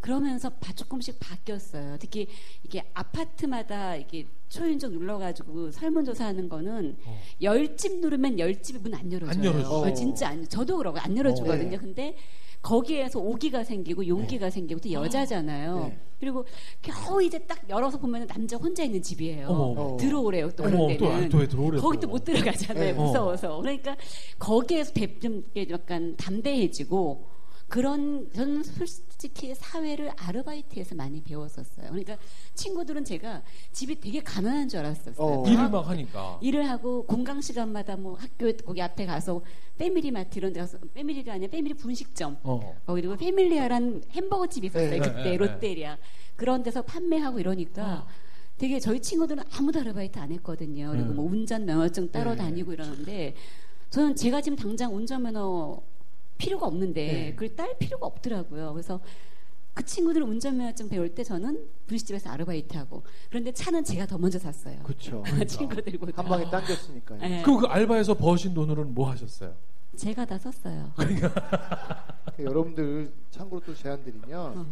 그러면서 0.00 0.48
바- 0.50 0.72
조금씩 0.72 1.18
바뀌었어요. 1.18 1.96
특히 1.98 2.26
이게 2.64 2.82
아파트마다 2.94 3.96
이게 3.96 4.26
초인종 4.48 4.92
눌러가지고 4.92 5.70
설문조사하는 5.72 6.48
거는 6.48 6.96
어. 7.04 7.20
열집 7.42 8.00
누르면 8.00 8.38
열 8.38 8.62
집이 8.62 8.78
문 8.78 8.94
안 8.94 9.10
열어줘요. 9.12 9.30
안 9.30 9.44
열어줘요. 9.44 9.68
어, 9.90 9.92
진짜 9.94 10.28
안, 10.28 10.48
저도 10.48 10.76
그러고 10.78 10.98
안 10.98 11.16
열어주거든요. 11.16 11.66
어, 11.68 11.70
네. 11.70 11.76
근데 11.76 12.16
거기에서 12.62 13.20
오기가 13.20 13.62
생기고 13.64 14.06
용기가 14.06 14.50
생기고 14.50 14.80
또 14.80 14.90
여자잖아요. 14.90 15.78
네. 15.88 15.98
그리고 16.18 16.44
겨우 16.82 17.22
이제 17.22 17.38
딱 17.46 17.68
열어서 17.68 17.98
보면 17.98 18.26
남자 18.26 18.56
혼자 18.56 18.82
있는 18.82 19.00
집이에요. 19.00 19.46
어머. 19.48 19.96
들어오래요. 19.96 20.50
또 20.52 20.64
어머, 20.64 20.86
그런 20.86 20.96
또, 20.98 21.08
데는. 21.08 21.28
또? 21.28 21.38
거기 21.80 21.96
또. 21.98 22.00
또못 22.00 22.24
들어가잖아요. 22.24 22.84
네. 22.84 22.92
무서워서. 22.92 23.58
그러니까 23.60 23.96
거기에서 24.40 24.92
대- 24.92 25.18
좀 25.20 25.44
약간 25.70 26.16
담대해지고 26.16 27.26
그런 27.68 28.30
저는 28.32 28.62
솔직히 28.62 29.54
사회를 29.54 30.10
아르바이트에서 30.16 30.94
많이 30.94 31.22
배웠었어요. 31.22 31.88
그러니까 31.90 32.16
친구들은 32.54 33.04
제가 33.04 33.42
집이 33.72 34.00
되게 34.00 34.22
가난한 34.22 34.68
줄 34.68 34.80
알았었어요. 34.80 35.14
어. 35.18 35.42
다 35.42 35.50
일을 35.50 35.68
막 35.68 35.88
하니까. 35.88 36.38
일을 36.40 36.68
하고 36.68 37.04
공강 37.04 37.42
시간마다 37.42 37.96
뭐 37.96 38.14
학교 38.14 38.50
거기 38.64 38.80
앞에 38.80 39.04
가서 39.04 39.42
패밀리 39.76 40.10
마트 40.10 40.38
이런 40.38 40.54
데 40.54 40.60
가서 40.60 40.78
패밀리가 40.94 41.34
아니라 41.34 41.50
패밀리 41.50 41.74
분식점 41.74 42.38
어. 42.42 42.74
어, 42.86 42.94
그리고 42.94 43.16
패밀리아란 43.16 44.02
햄버거 44.12 44.46
집이 44.46 44.68
있었어요. 44.68 44.90
네, 44.90 44.98
그때 44.98 45.22
네, 45.22 45.30
네. 45.30 45.36
롯데리아 45.36 45.98
그런 46.36 46.62
데서 46.62 46.80
판매하고 46.82 47.38
이러니까 47.38 48.06
어. 48.06 48.06
되게 48.56 48.80
저희 48.80 49.00
친구들은 49.00 49.44
아무도 49.52 49.80
아르바이트 49.80 50.18
안 50.18 50.32
했거든요. 50.32 50.90
그리고 50.90 51.10
음. 51.10 51.16
뭐 51.16 51.26
운전 51.26 51.66
면허증 51.66 52.10
따로 52.10 52.30
네. 52.30 52.38
다니고 52.38 52.72
이러는데 52.72 53.34
저는 53.90 54.16
제가 54.16 54.40
지금 54.40 54.56
당장 54.56 54.94
운전면허 54.94 55.82
필요가 56.38 56.66
없는데 56.66 57.12
네. 57.12 57.30
그걸 57.34 57.54
딸 57.54 57.76
필요가 57.78 58.06
없더라고요. 58.06 58.72
그래서 58.72 59.00
그 59.74 59.84
친구들은 59.84 60.26
운전면허증 60.26 60.88
배울 60.88 61.14
때 61.14 61.22
저는 61.22 61.68
분식집에서 61.86 62.30
아르바이트하고 62.30 63.02
그런데 63.28 63.52
차는 63.52 63.84
제가 63.84 64.06
더 64.06 64.18
먼저 64.18 64.38
샀어요. 64.38 64.82
그렇죠. 64.82 65.22
친구들보다. 65.46 66.20
한 66.22 66.28
방에 66.28 66.50
당겼으니까요. 66.50 67.20
네. 67.20 67.42
그럼 67.42 67.60
그 67.60 67.66
알바에서 67.66 68.14
버신 68.14 68.54
돈으로는 68.54 68.94
뭐 68.94 69.10
하셨어요? 69.10 69.54
제가 69.96 70.24
다 70.24 70.38
썼어요. 70.38 70.92
그 70.96 72.42
여러분들 72.42 73.12
참고로 73.30 73.60
또 73.64 73.74
제안 73.74 74.02
드리면 74.04 74.66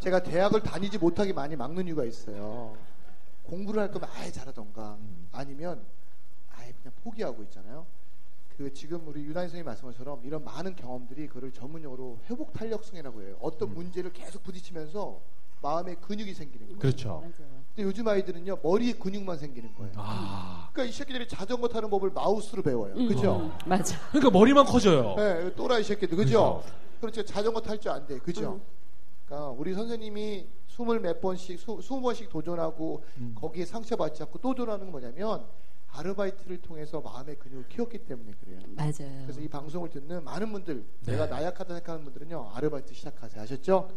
제가 0.00 0.22
대학을 0.22 0.62
다니지 0.62 0.98
못하게 0.98 1.32
많이 1.32 1.56
막는 1.56 1.86
이유가 1.86 2.04
있어요. 2.04 2.76
공부를 3.44 3.82
할 3.82 3.90
거면 3.90 4.08
아예 4.14 4.30
잘하던가 4.30 4.98
아니면 5.32 5.82
아예 6.54 6.72
그냥 6.72 6.92
포기하고 7.02 7.42
있잖아요. 7.44 7.86
그 8.56 8.72
지금 8.72 9.06
우리 9.08 9.22
유나인 9.24 9.48
선생님 9.48 9.64
말씀처럼 9.66 10.20
이런 10.24 10.44
많은 10.44 10.76
경험들이 10.76 11.26
그를 11.26 11.50
전문용어로 11.50 12.20
회복 12.30 12.52
탄력성이라고 12.52 13.22
해요. 13.22 13.36
어떤 13.40 13.74
문제를 13.74 14.12
계속 14.12 14.42
부딪히면서 14.44 15.20
마음에 15.60 15.94
근육이 15.96 16.32
생기는 16.34 16.66
거예요. 16.66 16.78
그렇죠. 16.78 17.08
맞아요. 17.20 17.64
근데 17.74 17.82
요즘 17.82 18.06
아이들은요 18.06 18.58
머리에 18.62 18.92
근육만 18.92 19.38
생기는 19.38 19.74
거예요. 19.74 19.92
아. 19.96 20.68
그러니까 20.72 20.90
이 20.90 20.92
새끼들이 20.96 21.26
자전거 21.26 21.66
타는 21.66 21.90
법을 21.90 22.10
마우스로 22.10 22.62
배워요. 22.62 22.94
음, 22.94 23.08
그죠? 23.08 23.36
음, 23.36 23.52
맞아. 23.66 23.98
그러니까 24.10 24.30
머리만 24.30 24.66
커져요. 24.66 25.14
네, 25.16 25.52
또라이 25.54 25.82
새끼들, 25.82 26.16
그죠? 26.16 26.62
그렇죠. 27.00 27.24
자전거 27.24 27.60
탈 27.60 27.78
줄 27.80 27.90
안 27.90 28.06
돼, 28.06 28.18
그죠? 28.18 28.52
음. 28.54 28.62
그러니까 29.26 29.50
우리 29.50 29.74
선생님이 29.74 30.46
스물 30.68 31.00
몇 31.00 31.20
번씩, 31.20 31.58
수, 31.58 31.80
스무 31.82 32.00
번씩 32.02 32.28
도전하고 32.28 33.02
음. 33.18 33.34
거기에 33.36 33.64
상처받지 33.64 34.22
않고 34.22 34.38
또 34.38 34.54
도전하는 34.54 34.90
건 34.90 35.00
뭐냐면 35.00 35.44
아르바이트를 35.94 36.60
통해서 36.60 37.00
마음의 37.00 37.38
근육을 37.38 37.68
키웠기 37.68 37.98
때문에 37.98 38.32
그래요. 38.40 38.58
맞아요. 38.74 39.22
그래서 39.22 39.40
이 39.40 39.48
방송을 39.48 39.90
듣는 39.90 40.24
많은 40.24 40.50
분들, 40.52 40.84
네. 41.06 41.12
내가 41.12 41.26
나약하다 41.26 41.74
생각하는 41.74 42.04
분들은요, 42.04 42.50
아르바이트 42.52 42.92
시작하세요. 42.94 43.42
아셨죠? 43.42 43.90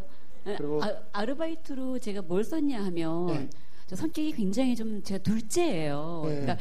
그리고 0.44 0.80
아, 1.12 1.24
르바이트로 1.24 1.98
제가 1.98 2.22
뭘 2.22 2.44
썼냐 2.44 2.82
하면 2.86 3.26
네. 3.26 3.50
저 3.86 3.96
성격이 3.96 4.32
굉장히 4.32 4.76
좀 4.76 5.02
제가 5.02 5.22
둘째예요. 5.22 6.22
네. 6.26 6.40
그러니까 6.40 6.58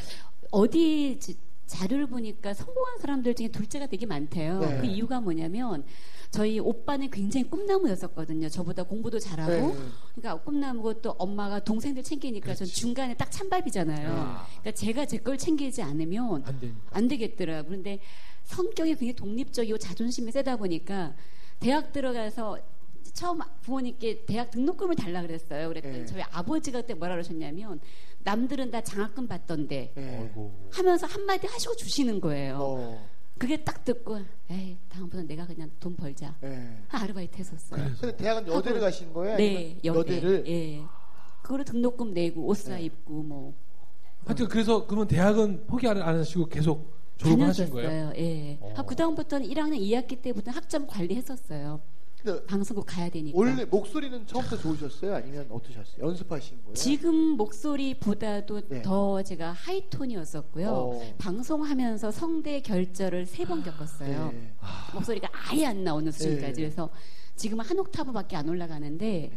어디 0.51 1.20
지- 1.20 1.38
자료를 1.67 2.08
보니까 2.08 2.53
성공한 2.53 2.98
사람들 2.98 3.36
중에 3.36 3.50
둘째가 3.50 3.86
되게 3.88 4.06
많대요. 4.06 4.60
네. 4.60 4.77
그 4.82 4.86
이유가 4.88 5.22
뭐냐면 5.22 5.86
저희 6.32 6.60
오빠는 6.60 7.10
굉장히 7.10 7.50
꿈나무였었거든요. 7.50 8.50
저보다 8.50 8.84
공부도 8.84 9.18
잘하고 9.20 9.52
네. 9.52 9.76
그러니까 10.16 10.44
꿈나무고 10.44 10.96
또 11.02 11.12
엄마가 11.18 11.60
동생들 11.62 12.04
챙기니까 12.04 12.54
전 12.54 12.68
중간에 12.68 13.16
딱 13.16 13.32
찬밥이잖아요. 13.32 14.10
아. 14.12 14.46
그러니까 14.62 14.72
제가 14.72 15.06
제 15.06 15.18
걸 15.18 15.38
챙기지 15.38 15.82
않으면 15.82 16.44
안. 16.46 16.76
안 16.92 17.08
되겠더라고요. 17.08 17.64
그런데 17.68 18.00
성격이 18.44 18.92
굉장히 18.96 19.14
독립적이고 19.14 19.78
자존심이 19.78 20.32
세다 20.32 20.58
보니까 20.58 21.16
대학 21.60 21.92
들어가서 21.92 22.60
처음 23.14 23.40
부모님께 23.62 24.26
대학 24.26 24.52
등록금을 24.52 24.96
달라 24.96 25.22
그랬어요. 25.22 25.70
그랬더니 25.70 26.00
네. 26.00 26.06
저희 26.06 26.22
아버지가 26.30 26.82
그때 26.82 26.94
뭐라 26.94 27.16
그러셨냐면 27.16 27.80
남들은 28.24 28.70
다 28.72 28.82
장학금 28.82 29.28
받던데 29.28 29.92
네. 29.96 30.32
하면서 30.72 31.08
한마디 31.08 31.48
하시고 31.48 31.76
주시는 31.78 32.20
거예요. 32.22 32.58
어, 32.60 33.10
그게 33.38 33.58
딱 33.63 33.84
듣고 33.84 34.20
에이 34.50 34.77
다음부터는 34.89 35.27
내가 35.27 35.46
그냥 35.46 35.70
돈 35.79 35.96
벌자. 35.96 36.36
네. 36.41 36.77
아르바이트 36.89 37.38
했었어요. 37.38 37.84
그래서 37.84 38.01
근데 38.01 38.17
대학은 38.17 38.48
여대를 38.48 38.77
하고- 38.77 38.86
가신 38.86 39.13
거예요? 39.13 39.38
네, 39.38 39.77
여대. 39.84 40.00
여대를? 40.00 40.44
예. 40.48 40.84
그거로 41.41 41.63
등록금 41.63 42.13
내고 42.13 42.46
옷사 42.48 42.75
네. 42.75 42.84
입고 42.84 43.24
뭐 43.24 43.53
하여튼 44.25 44.48
그래서 44.48 44.86
그러면 44.86 45.08
대학은 45.08 45.67
포기 45.67 45.88
안, 45.88 46.01
안 46.01 46.17
하시고 46.17 46.48
계속 46.48 46.94
졸업하신 47.17 47.70
거예요? 47.70 48.12
예. 48.17 48.58
어. 48.62 48.84
그 48.86 48.96
다음부터는 48.96 49.48
1학년 49.48 49.79
2학기 49.79 50.22
때부터 50.22 50.51
학점 50.51 50.86
관리했었어요. 50.88 51.79
근데 52.22 52.44
방송국 52.46 52.86
가야 52.88 53.10
되니까. 53.10 53.38
원래 53.38 53.64
목소리는 53.66 54.26
처음부터 54.26 54.58
좋으셨어요? 54.58 55.16
아니면 55.16 55.46
어떠셨어요? 55.52 56.04
연습하신 56.06 56.64
거예요? 56.64 56.74
지금 56.74 57.16
목소리보다도 57.38 58.62
네. 58.68 58.82
더 58.82 59.22
제가 59.22 59.52
하이톤이었었고요. 59.52 60.68
어. 60.70 61.14
방송하면서 61.20 62.12
성대 62.12 62.60
결절을 62.62 63.26
세 63.28 63.46
번 63.46 63.64
겪었어요. 63.64 64.32
네. 64.34 64.52
목소리가 64.94 65.30
아예 65.32 65.68
안 65.68 65.84
나오는 65.84 66.12
수준까지. 66.12 66.54
네. 66.54 66.62
그래서 66.64 66.90
지금은 67.36 67.64
한 67.64 67.78
옥타브밖에 67.80 68.36
안 68.36 68.50
올라가는데 68.50 69.32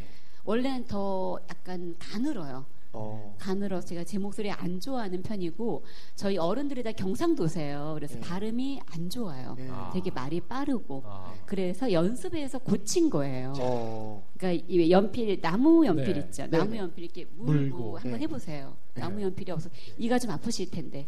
원래는 0.44 0.86
더 0.86 1.38
약간 1.50 1.94
가늘어요. 1.98 2.64
어. 2.92 3.36
가늘어서 3.38 3.86
제가 3.86 4.04
제 4.04 4.18
목소리 4.18 4.50
안 4.50 4.80
좋아하는 4.80 5.22
편이고 5.22 5.84
저희 6.16 6.36
어른들이 6.38 6.82
다 6.82 6.92
경상도세요. 6.92 7.92
그래서 7.94 8.14
네. 8.14 8.20
발음이 8.20 8.80
안 8.92 9.08
좋아요. 9.08 9.54
네. 9.56 9.68
아. 9.70 9.90
되게 9.92 10.10
말이 10.10 10.40
빠르고 10.40 11.02
아. 11.06 11.32
그래서 11.46 11.92
연습해서 11.92 12.58
고친 12.58 13.10
거예요. 13.10 13.52
어. 13.60 14.26
그러니까 14.36 14.64
이 14.68 14.90
연필 14.90 15.40
나무 15.40 15.86
연필 15.86 16.14
네. 16.14 16.20
있죠. 16.20 16.46
네, 16.46 16.58
나무 16.58 16.70
네. 16.70 16.78
연필 16.78 17.04
이렇게 17.04 17.26
물고, 17.36 17.52
물고. 17.52 17.96
한번 17.98 18.12
네. 18.12 18.18
해보세요. 18.20 18.76
네. 18.94 19.00
나무 19.02 19.22
연필이 19.22 19.52
없어 19.52 19.70
이가 19.96 20.18
좀 20.18 20.32
아프실 20.32 20.70
텐데 20.70 21.06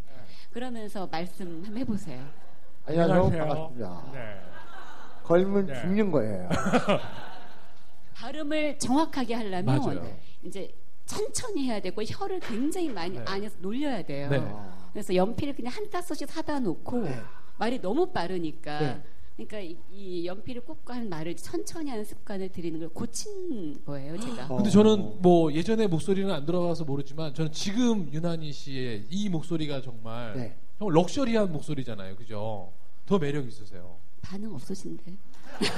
그러면서 0.53 1.09
말씀 1.11 1.63
한번 1.65 1.79
해보세요. 1.79 2.25
안녕하세요. 2.87 3.17
안녕하세요. 3.17 3.47
반갑습니다. 3.47 4.11
네. 4.13 4.41
걸면 5.25 5.67
네. 5.67 5.81
죽는 5.81 6.11
거예요. 6.13 6.49
발음을 8.15 8.79
정확하게 8.79 9.35
하려면 9.35 9.65
맞아요. 9.65 10.17
이제 10.45 10.73
천천히 11.07 11.65
해야 11.65 11.81
되고 11.81 12.03
혀를 12.03 12.41
굉장히 12.41 12.89
많이 12.89 13.17
네. 13.17 13.25
안에서 13.27 13.57
놀려야 13.61 14.03
돼요. 14.03 14.31
네. 14.31 14.39
어. 14.39 14.91
그래서 14.93 15.15
연필을 15.15 15.55
그냥 15.55 15.73
한 15.73 15.89
따씩 15.91 16.29
사다 16.29 16.61
놓고 16.61 17.03
네. 17.03 17.21
말이 17.59 17.81
너무 17.81 18.13
빠르니까 18.13 18.81
네. 18.81 19.03
그러니까 19.37 19.61
이, 19.61 19.77
이 19.91 20.27
연필을 20.27 20.63
꽂고 20.63 20.93
하는 20.93 21.09
말을 21.09 21.37
천천히 21.37 21.91
하는 21.91 22.05
습관을 22.05 22.51
들이는 22.51 22.81
걸 22.81 22.89
고친 22.91 23.83
거예요, 23.85 24.19
제가. 24.21 24.47
어. 24.47 24.57
근데 24.57 24.71
저는 24.71 25.23
뭐 25.23 25.53
예전에 25.53 25.87
목소리는 25.87 26.31
안 26.31 26.45
들어가서 26.45 26.85
모르지만 26.85 27.33
저는 27.35 27.51
지금 27.53 28.13
유난히 28.13 28.53
씨의 28.53 29.07
이 29.09 29.29
목소리가 29.29 29.81
정말 29.81 30.35
네. 30.37 30.57
정말 30.79 30.95
럭셔리한 30.95 31.51
목소리잖아요. 31.51 32.17
그죠? 32.17 32.73
더 33.07 33.19
매력 33.19 33.47
있으세요. 33.47 33.97
반응 34.21 34.55
없으신데. 34.55 35.17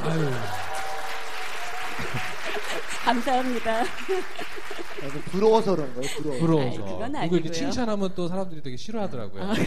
아유. 0.03 0.31
감사합니다. 3.05 3.83
아, 3.83 5.09
좀 5.13 5.23
부러워서 5.27 5.77
그런 5.77 5.95
거예요. 5.95 6.11
부러워. 6.17 6.39
부러워서. 6.41 6.83
아이, 6.85 6.93
그건 6.93 7.17
아니고요. 7.17 7.41
이렇게 7.41 7.53
칭찬하면 7.53 8.13
또 8.15 8.29
사람들이 8.29 8.63
되게 8.63 8.77
싫어하더라고요. 8.77 9.43
아, 9.43 9.55
그럼 9.55 9.67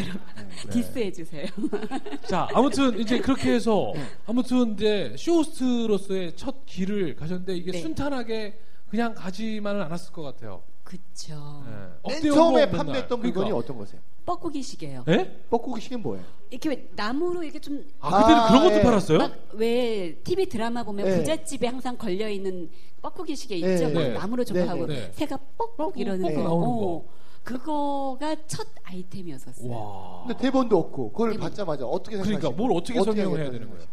네. 0.66 0.70
디스해 0.72 1.12
주세요. 1.12 1.46
자, 2.28 2.48
아무튼 2.54 3.00
이제 3.00 3.20
그렇게 3.20 3.54
해서 3.54 3.94
아무튼 4.26 4.74
이제 4.74 5.16
쇼호스트로서의 5.18 6.36
첫 6.36 6.66
길을 6.66 7.16
가셨는데 7.16 7.56
이게 7.56 7.72
네. 7.72 7.82
순탄하게 7.82 8.60
그냥 8.90 9.14
가지만은 9.14 9.82
않았을 9.84 10.14
것 10.14 10.22
같아요. 10.24 10.64
그쵸. 10.88 11.64
네. 11.66 12.14
맨 12.14 12.22
처음에 12.22 12.36
뭐 12.38 12.52
맨날? 12.52 12.70
판매했던 12.70 13.20
물건이 13.20 13.34
그러니까. 13.50 13.58
어떤 13.58 13.78
거세요? 13.78 14.00
뻐꾸기 14.26 14.64
시계요. 14.64 15.04
예? 15.10 15.44
뻐꾸기 15.50 15.82
시계는 15.82 16.02
뭐예요? 16.02 16.24
이렇게 16.50 16.70
왜 16.70 16.90
나무로 16.96 17.44
이렇게 17.44 17.60
좀 17.60 17.86
아, 18.00 18.22
그때는 18.22 18.42
아, 18.42 18.48
그런 18.48 18.64
것도 18.64 18.76
예. 18.76 18.82
팔았어요? 18.84 19.18
막 19.18 19.32
왜 19.54 20.16
TV 20.24 20.46
드라마 20.48 20.84
보면 20.84 21.06
네. 21.06 21.18
부잣집에 21.18 21.68
항상 21.68 21.98
걸려 21.98 22.30
있는 22.30 22.70
뻐꾸기 23.02 23.36
시계 23.36 23.56
있죠. 23.58 23.88
네. 23.90 23.94
막 23.94 24.00
네. 24.02 24.10
나무로 24.14 24.46
좀 24.46 24.56
네, 24.56 24.64
하고 24.64 24.86
네, 24.86 24.96
네. 24.96 25.12
새가 25.14 25.38
뻑뻑 25.58 25.98
이러는 25.98 26.34
거. 26.34 26.42
나오는 26.42 26.68
거. 26.80 26.86
어, 26.96 27.06
그거가 27.44 28.36
첫 28.48 28.66
아이템이었었어요. 28.84 29.70
와. 29.70 30.24
근데 30.26 30.42
대본도 30.42 30.78
없고 30.78 31.12
그걸 31.12 31.32
대본. 31.32 31.50
받자마자 31.50 31.86
어떻게 31.86 32.18
그러니까? 32.18 32.50
뭘 32.52 32.72
어떻게 32.72 33.04
설명을 33.04 33.40
해야 33.42 33.52
되는 33.52 33.70
거예요? 33.70 33.86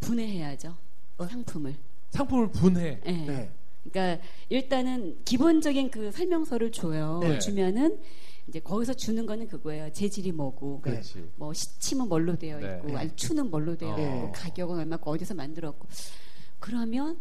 분해해야죠. 0.00 0.74
어? 1.18 1.26
상품을. 1.26 1.74
상품을 2.10 2.50
분해. 2.50 3.00
예. 3.06 3.12
네. 3.12 3.50
그러니까 3.88 4.24
일단은 4.48 5.18
기본적인 5.24 5.90
그 5.90 6.10
설명서를 6.10 6.72
줘요. 6.72 7.20
네. 7.22 7.38
주면은 7.38 7.98
이제 8.48 8.60
거기서 8.60 8.94
주는 8.94 9.24
거는 9.26 9.48
그거예요. 9.48 9.92
재질이 9.92 10.32
뭐고, 10.32 10.82
네. 10.84 10.90
그렇지. 10.92 11.30
뭐 11.36 11.52
시침은 11.52 12.08
뭘로 12.08 12.36
되어 12.36 12.58
네. 12.58 12.76
있고, 12.76 12.88
네. 12.88 12.96
아니 12.96 13.16
추는 13.16 13.50
뭘로 13.50 13.76
되어 13.76 13.96
네. 13.96 14.04
있고, 14.04 14.32
가격은 14.32 14.78
얼마고 14.78 15.10
어디서 15.10 15.34
만들었고. 15.34 15.86
그러면 16.58 17.18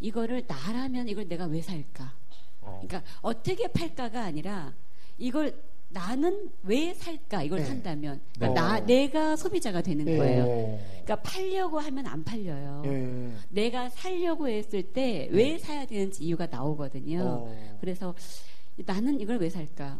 이거를 0.00 0.44
나라면 0.46 1.08
이걸 1.08 1.28
내가 1.28 1.46
왜 1.46 1.62
살까? 1.62 2.12
어. 2.60 2.80
그러니까 2.86 3.08
어떻게 3.22 3.68
팔까가 3.68 4.22
아니라 4.22 4.74
이걸 5.18 5.54
나는 5.92 6.50
왜 6.62 6.94
살까 6.94 7.42
이걸 7.42 7.60
네. 7.60 7.66
산다면 7.66 8.20
그러니까 8.34 8.48
네. 8.48 8.54
나 8.78 8.86
내가 8.86 9.36
소비자가 9.36 9.82
되는 9.82 10.04
네. 10.04 10.16
거예요. 10.16 10.44
어. 10.44 10.80
그러니까 11.04 11.16
팔려고 11.16 11.78
하면 11.80 12.06
안 12.06 12.24
팔려요. 12.24 12.82
예. 12.86 13.32
내가 13.50 13.88
살려고 13.90 14.48
했을 14.48 14.82
때 14.82 15.28
왜 15.30 15.58
사야 15.58 15.84
되는지 15.86 16.24
이유가 16.24 16.46
나오거든요. 16.46 17.20
어. 17.22 17.76
그래서 17.80 18.14
나는 18.86 19.20
이걸 19.20 19.36
왜 19.38 19.50
살까? 19.50 19.98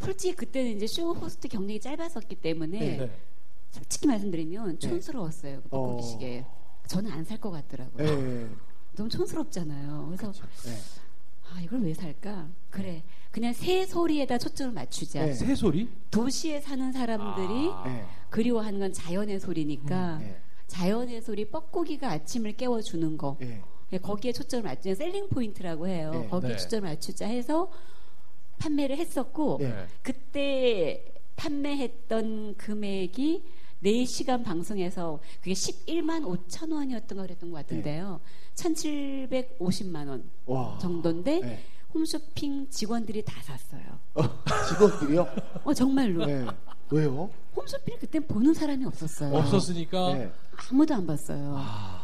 솔직히 0.00 0.34
그때는 0.34 0.76
이제 0.76 0.86
쇼 0.86 1.12
호스트 1.12 1.48
경력이 1.48 1.80
짧았었기 1.80 2.36
때문에 2.36 2.78
네. 2.96 3.10
솔직히 3.70 4.06
말씀드리면 4.06 4.78
네. 4.78 4.88
촌스러웠어요. 4.88 5.60
그 5.62 5.68
어. 5.76 5.82
뻐꾸기 5.86 6.02
시계. 6.08 6.44
저는 6.86 7.10
안 7.12 7.24
살 7.24 7.38
것 7.38 7.50
같더라고요. 7.50 8.06
예. 8.08 8.46
너무 8.96 9.08
촌스럽잖아요. 9.10 10.06
그래서 10.16 10.32
네. 10.64 10.76
아 11.52 11.60
이걸 11.60 11.82
왜 11.82 11.94
살까? 11.94 12.48
그래 12.70 13.02
그냥 13.30 13.52
새 13.52 13.86
소리에다 13.86 14.38
초점을 14.38 14.72
맞추자. 14.72 15.26
네. 15.26 15.34
새 15.34 15.54
소리? 15.54 15.88
도시에 16.10 16.60
사는 16.60 16.92
사람들이 16.92 17.70
아. 17.72 17.84
예. 17.86 18.04
그리워하는 18.30 18.78
건 18.78 18.92
자연의 18.92 19.40
소리니까 19.40 20.20
예. 20.22 20.40
자연의 20.66 21.22
소리 21.22 21.44
뻐꾸기가 21.46 22.10
아침을 22.10 22.56
깨워주는 22.56 23.16
거 23.16 23.36
예. 23.42 23.60
예, 23.92 23.98
거기에 23.98 24.32
초점을 24.32 24.62
맞추자 24.62 24.94
selling 24.94 25.28
point라고 25.30 25.88
해요. 25.88 26.10
네. 26.12 26.28
거기에 26.28 26.50
네. 26.50 26.56
초점을 26.56 26.88
맞추자 26.88 27.26
해서 27.26 27.70
판매를 28.58 28.96
했었고 28.96 29.58
네. 29.60 29.86
그때 30.02 31.12
판매했던 31.36 32.56
금액이 32.56 33.42
4시간 33.82 34.44
방송에서 34.44 35.20
그게 35.40 35.52
11만 35.52 36.24
5천 36.24 36.72
원이었던 36.72 37.16
거 37.16 37.22
그랬던 37.22 37.50
것 37.50 37.56
같은데요. 37.58 38.20
1,750만 38.54 40.08
원 40.08 40.30
와. 40.46 40.78
정도인데 40.80 41.40
네. 41.40 41.64
홈쇼핑 41.94 42.68
직원들이 42.70 43.24
다 43.24 43.42
샀어요. 43.42 43.82
어, 44.14 44.22
직원들이요? 44.68 45.26
어 45.64 45.74
정말로. 45.74 46.26
네. 46.26 46.46
왜요? 46.90 47.30
홈쇼핑 47.56 47.96
그때 47.98 48.20
보는 48.20 48.54
사람이 48.54 48.84
없었어요. 48.84 49.34
없었으니까 49.34 50.14
네. 50.14 50.32
아무도 50.70 50.94
안 50.94 51.06
봤어요. 51.06 51.54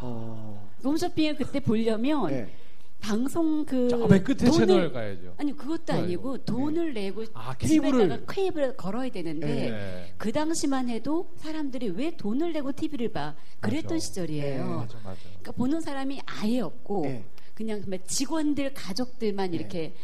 어. 0.02 0.70
홈쇼핑을 0.82 1.36
그때 1.36 1.60
보려면 1.60 2.28
네. 2.28 2.52
방송 3.00 3.64
그저맨 3.64 4.24
끝에 4.24 4.36
돈을- 4.36 4.52
채널 4.56 4.92
가야죠. 4.92 5.34
아니 5.36 5.56
그것도 5.56 5.92
아니고 5.92 6.38
돈을 6.44 6.92
내고 6.94 7.24
아, 7.34 7.54
케이블을 7.56 8.24
케이블을 8.26 8.76
걸어야 8.76 9.08
되는데 9.10 9.46
네. 9.70 10.14
그 10.16 10.32
당시만 10.32 10.88
해도 10.88 11.30
사람들이 11.36 11.90
왜 11.90 12.16
돈을 12.16 12.52
내고 12.52 12.72
TV를 12.72 13.12
봐 13.12 13.36
그랬던 13.60 13.96
맞아. 13.96 13.98
시절이에요. 14.06 14.64
네, 14.66 14.74
맞아, 14.74 14.98
맞아. 15.04 15.20
그러니까 15.22 15.52
보는 15.52 15.80
사람이 15.80 16.20
아예 16.26 16.60
없고 16.60 17.02
네. 17.02 17.24
그냥 17.54 17.82
직원들 18.06 18.74
가족들만 18.74 19.50
네. 19.52 19.56
이렇게 19.56 19.94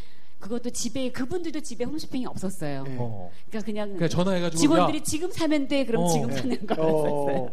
그것도 0.42 0.70
집에 0.70 1.10
그분들도 1.12 1.60
집에 1.60 1.84
홈쇼핑이 1.84 2.26
없었어요. 2.26 2.82
네. 2.82 2.96
어. 2.98 3.30
그러니까 3.48 3.64
그냥 3.64 3.94
그냥 3.94 4.08
전화해가지고 4.08 4.60
직원들이 4.60 4.98
야, 4.98 5.02
지금 5.04 5.30
사면 5.30 5.68
돼 5.68 5.84
그럼 5.86 6.02
어. 6.02 6.08
지금 6.08 6.28
네. 6.30 6.36
사는 6.36 6.66
걸 6.66 6.80
어. 6.80 7.48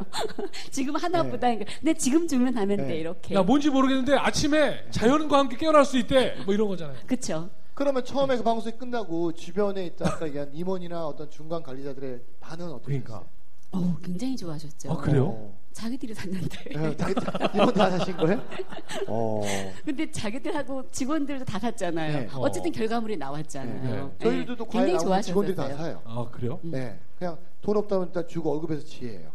지금 0.72 0.96
하나보다 0.96 1.56
근데 1.56 1.94
지금 1.94 2.28
주문하면 2.28 2.78
네. 2.78 2.88
돼 2.88 2.98
이렇게. 2.98 3.36
야 3.36 3.44
뭔지 3.44 3.70
모르겠는데 3.70 4.16
아침에 4.16 4.86
자연과 4.90 5.38
함께 5.38 5.56
깨어날 5.56 5.86
수 5.86 6.00
있대. 6.00 6.36
뭐 6.46 6.54
이런 6.54 6.68
거잖아요. 6.68 6.98
그렇죠. 7.06 7.52
그러면 7.76 8.04
처음에 8.04 8.36
그 8.38 8.44
방송이 8.44 8.76
끝나고 8.76 9.34
주변에 9.34 9.86
있던 9.86 10.08
아까 10.08 10.26
얘기한 10.28 10.50
임원이나 10.52 11.06
어떤 11.06 11.30
중간 11.30 11.62
관리자들의 11.62 12.20
반응은 12.40 12.72
어떻게 12.74 13.00
그러니까. 13.00 13.20
됐어요? 13.20 13.30
어, 13.72 13.98
굉장히 14.04 14.36
좋아하셨죠. 14.36 14.92
아, 14.92 14.98
그래요? 14.98 15.28
어. 15.28 15.60
자기들이 15.74 16.14
샀는데. 16.14 16.58
예, 16.72 16.96
다, 16.96 17.08
임원 17.54 17.74
다 17.74 17.90
사신 17.92 18.18
거예요? 18.18 18.42
어. 19.08 19.42
근데 19.86 20.10
자기들하고 20.12 20.90
직원들도 20.92 21.46
다 21.46 21.60
샀잖아요. 21.60 22.20
네. 22.20 22.30
어쨌든 22.36 22.70
어. 22.72 22.74
결과물이 22.74 23.18
나왔잖아요. 23.18 23.84
네, 23.84 23.92
네. 23.92 24.02
네. 24.02 24.12
저희들도 24.20 24.66
과일 24.66 24.86
굉장히 24.88 25.04
나오면 25.06 25.22
직원들이 25.22 25.56
다. 25.56 25.76
사요. 25.76 26.02
아 26.06 26.28
그래요? 26.32 26.60
음. 26.64 26.72
네, 26.72 27.00
그냥 27.18 27.38
돈 27.62 27.78
없다면 27.78 28.08
일단 28.08 28.28
주고 28.28 28.50
월급에서 28.52 28.84
지혜예요. 28.86 29.32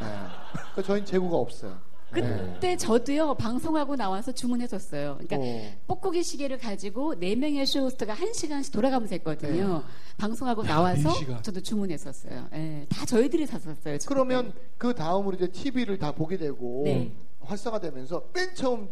네. 0.00 0.06
그러니까 0.52 0.82
저희는 0.82 1.06
재고가 1.06 1.36
없어요. 1.36 1.78
그때 2.10 2.76
저도요 2.76 3.34
방송하고 3.34 3.96
나와서 3.96 4.32
주문했었어요. 4.32 5.18
그러니까 5.20 5.36
어. 5.38 5.72
뽁뽁이 5.86 6.22
시계를 6.22 6.58
가지고 6.58 7.14
네 7.18 7.34
명의 7.36 7.64
쇼호스트가 7.66 8.12
한 8.14 8.32
시간씩 8.32 8.72
돌아가면서 8.72 9.14
했거든요. 9.16 9.84
방송하고 10.16 10.62
나와서 10.64 11.12
네. 11.20 11.42
저도 11.42 11.60
주문했었어요. 11.60 12.48
예, 12.52 12.86
다 12.88 13.06
저희들이 13.06 13.46
샀었어요. 13.46 13.98
지금. 13.98 14.14
그러면 14.14 14.52
그 14.76 14.94
다음으로 14.94 15.36
이제 15.36 15.46
TV를 15.48 15.98
다 15.98 16.12
보게 16.12 16.36
되고 16.36 16.82
네. 16.84 17.12
활성화되면서 17.42 18.24
맨 18.34 18.54
처음 18.54 18.88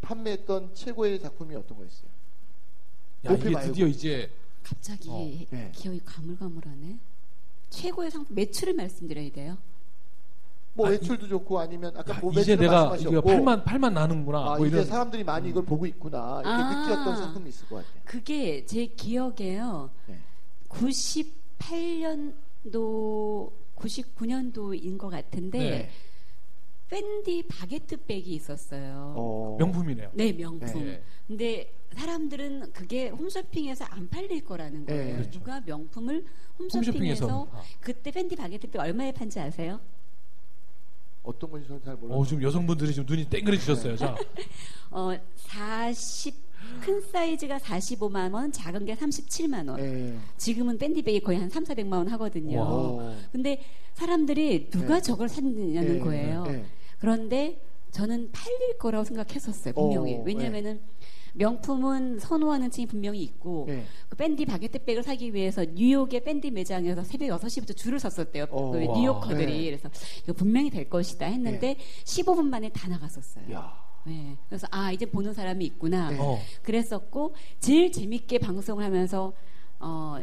판매했던 0.00 0.74
최고의 0.74 1.20
작품이 1.20 1.54
어떤 1.56 1.76
거였어요? 1.78 2.08
야 3.26 3.32
이게 3.32 3.50
말고. 3.50 3.68
드디어 3.68 3.86
이제 3.88 4.30
갑자기 4.62 5.08
어, 5.10 5.18
네. 5.50 5.72
기억이 5.74 6.00
가물가물하네. 6.04 6.98
최고의 7.70 8.10
상품 8.12 8.34
매출을 8.36 8.74
말씀드려야 8.74 9.30
돼요. 9.32 9.58
뭐 10.76 10.86
아, 10.86 10.90
외출도 10.90 11.26
좋고 11.26 11.58
아니면 11.58 11.92
아까 11.96 12.14
야, 12.14 12.20
뭐 12.20 12.30
이제 12.32 12.54
내가 12.54 12.90
말씀하셨고 12.90 13.10
이거 13.10 13.20
팔만 13.22 13.64
팔만 13.64 13.94
나는구나. 13.94 14.38
아, 14.38 14.56
뭐 14.56 14.66
이제 14.66 14.76
이런 14.76 14.86
사람들이 14.86 15.24
많이 15.24 15.48
이걸 15.48 15.64
보고 15.64 15.86
있구나 15.86 16.42
이렇게 16.44 16.62
아. 16.62 16.82
느꼈던 16.82 17.16
상품이 17.16 17.48
있을 17.48 17.66
것 17.68 17.76
같아요. 17.76 17.92
그게 18.04 18.66
제 18.66 18.84
기억에요. 18.86 19.90
네. 20.06 20.18
98년도 20.68 23.50
99년도인 23.76 24.98
것 24.98 25.08
같은데 25.08 25.58
네. 25.58 25.88
팬디 26.90 27.48
바게트 27.48 28.04
백이 28.04 28.34
있었어요. 28.34 29.14
어. 29.16 29.56
명품이네요. 29.58 30.10
네, 30.12 30.32
명품. 30.32 30.84
네. 30.84 31.02
근데 31.26 31.72
사람들은 31.96 32.72
그게 32.72 33.08
홈쇼핑에서 33.08 33.86
안 33.86 34.08
팔릴 34.08 34.44
거라는 34.44 34.84
거예요. 34.84 35.22
네. 35.22 35.30
누가 35.30 35.62
명품을 35.62 36.26
홈쇼핑에서 36.58 37.26
홈쇼핑에서 37.26 37.48
아. 37.50 37.62
그때 37.80 38.10
Fendi 38.10 38.36
바게트 38.36 38.70
백 38.70 38.78
얼마에 38.78 39.12
판지 39.12 39.40
아세요? 39.40 39.80
어떤 41.26 41.50
건지 41.50 41.66
저는 41.66 41.82
잘 41.84 41.96
몰라요. 41.96 42.18
어, 42.18 42.24
지금 42.24 42.42
여성분들이 42.42 42.94
지금 42.94 43.06
눈이 43.06 43.28
땡그래지셨어요. 43.28 43.96
자, 43.96 44.14
어, 44.90 45.10
40, 45.34 46.34
큰 46.80 47.00
사이즈가 47.00 47.58
45만 47.58 48.32
원, 48.32 48.52
작은 48.52 48.84
게 48.86 48.94
37만 48.94 49.68
원. 49.68 49.76
네. 49.76 50.16
지금은 50.36 50.78
Fendi백이 50.78 51.20
거의 51.20 51.38
한 51.38 51.50
3, 51.50 51.64
400만 51.64 51.92
원 51.94 52.08
하거든요. 52.08 52.60
와. 52.60 52.66
어. 52.68 53.16
근데 53.32 53.60
사람들이 53.94 54.70
누가 54.70 54.94
네. 54.96 55.02
저걸 55.02 55.28
샀느냐는 55.28 55.94
네, 55.94 55.98
거예요. 55.98 56.44
네. 56.44 56.64
그런데 56.98 57.60
저는 57.90 58.30
팔릴 58.30 58.78
거라고 58.78 59.04
생각했었어요. 59.04 59.74
분명히. 59.74 60.16
어, 60.16 60.22
왜냐면은 60.22 60.80
명품은 61.36 62.18
선호하는 62.18 62.70
층이 62.70 62.86
분명히 62.86 63.22
있고 63.22 63.64
네. 63.68 63.84
그 64.08 64.16
Fendi 64.16 64.44
바게트백을 64.46 65.02
사기 65.02 65.34
위해서 65.34 65.64
뉴욕의 65.64 66.24
Fendi 66.24 66.50
매장에서 66.50 67.04
새벽 67.04 67.40
6시부터 67.40 67.76
줄을 67.76 67.98
섰었대요. 68.00 68.46
어, 68.50 68.70
그 68.70 68.86
와. 68.86 68.98
뉴요커들이. 68.98 69.46
네. 69.46 69.64
그래서 69.64 69.90
이거 70.24 70.32
분명히 70.32 70.70
될 70.70 70.88
것이다 70.88 71.26
했는데 71.26 71.76
15분 72.04 72.46
만에 72.46 72.70
다 72.70 72.88
나갔었어요. 72.88 73.52
야. 73.52 73.86
네. 74.04 74.36
그래서 74.48 74.66
아 74.70 74.92
이제 74.92 75.04
보는 75.04 75.34
사람이 75.34 75.64
있구나. 75.64 76.10
네. 76.10 76.18
어. 76.18 76.38
그랬었고 76.62 77.34
제일 77.60 77.92
재밌게 77.92 78.38
방송을 78.38 78.84
하면서 78.84 79.32
어 79.78 80.18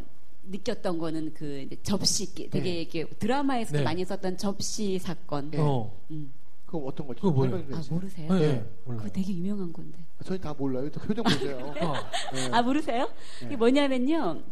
느꼈던 0.46 0.98
거는 0.98 1.32
그 1.34 1.68
접시 1.82 2.34
되게 2.34 2.60
네. 2.60 2.80
이렇게 2.80 3.06
드라마에서도 3.06 3.78
네. 3.78 3.84
많이 3.84 4.04
썼던 4.04 4.38
접시 4.38 4.98
사건. 4.98 5.50
네. 5.50 5.58
어. 5.60 5.90
음. 6.10 6.32
그거 6.74 6.86
어떤 6.88 7.06
거죠? 7.06 7.20
그거 7.20 7.46
뭐예요? 7.46 7.64
아. 7.72 7.82
모르세요? 7.88 8.32
네. 8.34 8.40
네. 8.40 8.64
몰라요. 8.84 9.02
그거 9.04 9.08
되게 9.12 9.32
유명한 9.32 9.72
건데. 9.72 9.98
저희 10.24 10.40
다 10.40 10.52
몰라요. 10.56 10.90
또 10.90 11.00
표정 11.00 11.22
보세요. 11.22 11.56
어. 11.80 11.94
네. 12.32 12.50
아 12.52 12.62
모르세요? 12.62 13.08
네. 13.40 13.46
이게 13.46 13.56
뭐냐면요. 13.56 14.42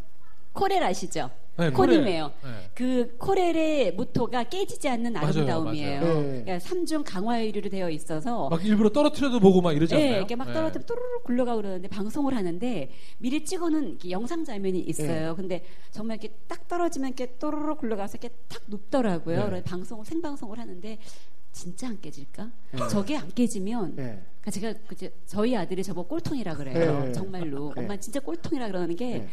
코렐 0.53 0.83
아시죠? 0.83 1.31
네, 1.57 1.71
코리메요. 1.71 2.33
네. 2.45 2.71
그 2.75 3.15
코렐의 3.19 3.93
모토가 3.93 4.45
깨지지 4.45 4.89
않는 4.89 5.13
맞아요, 5.13 5.27
아름다움이에요. 5.27 6.01
맞아요. 6.01 6.15
네. 6.15 6.29
그러니까 6.45 6.59
삼중 6.61 7.05
강화유리로 7.05 7.69
되어 7.69 7.91
있어서 7.91 8.49
막 8.49 8.65
일부러 8.65 8.89
떨어뜨려도 8.91 9.39
보고 9.41 9.61
막 9.61 9.73
이러지 9.73 9.95
않나요? 9.95 10.11
네, 10.11 10.17
이렇게 10.17 10.37
막 10.37 10.47
떨어뜨리면 10.47 10.87
또르르 10.87 11.23
굴러가고 11.25 11.57
그러는데 11.59 11.89
방송을 11.89 12.35
하는데 12.35 12.91
미리 13.19 13.45
찍어놓은 13.45 13.99
영상 14.11 14.45
장면이 14.45 14.81
있어요. 14.81 15.31
네. 15.31 15.35
근데 15.37 15.65
정말 15.91 16.19
이렇게 16.23 16.35
딱 16.49 16.69
떨어지면 16.69 17.11
이렇게 17.11 17.37
또르르 17.39 17.75
굴러가서 17.75 18.19
이렇게 18.19 18.35
탁 18.49 18.63
눕더라고요. 18.69 19.37
네. 19.37 19.45
그래서 19.45 19.65
방송을 19.65 20.05
생방송을 20.07 20.59
하는데 20.59 20.99
진짜 21.53 21.89
안 21.89 22.01
깨질까? 22.01 22.51
네. 22.73 22.89
저게 22.91 23.17
안 23.17 23.29
깨지면 23.33 23.95
네. 23.97 24.23
그러니까 24.41 24.51
제가 24.51 24.75
그제 24.87 25.13
저희 25.27 25.55
아들이 25.57 25.83
저보고 25.83 26.09
꼴통이라 26.09 26.57
그래요. 26.57 27.05
네. 27.05 27.13
정말로 27.13 27.73
네. 27.77 27.83
엄마 27.83 27.97
진짜 27.99 28.21
꼴통이라 28.21 28.67
그러는 28.69 28.97
게 28.97 29.19
네. 29.19 29.29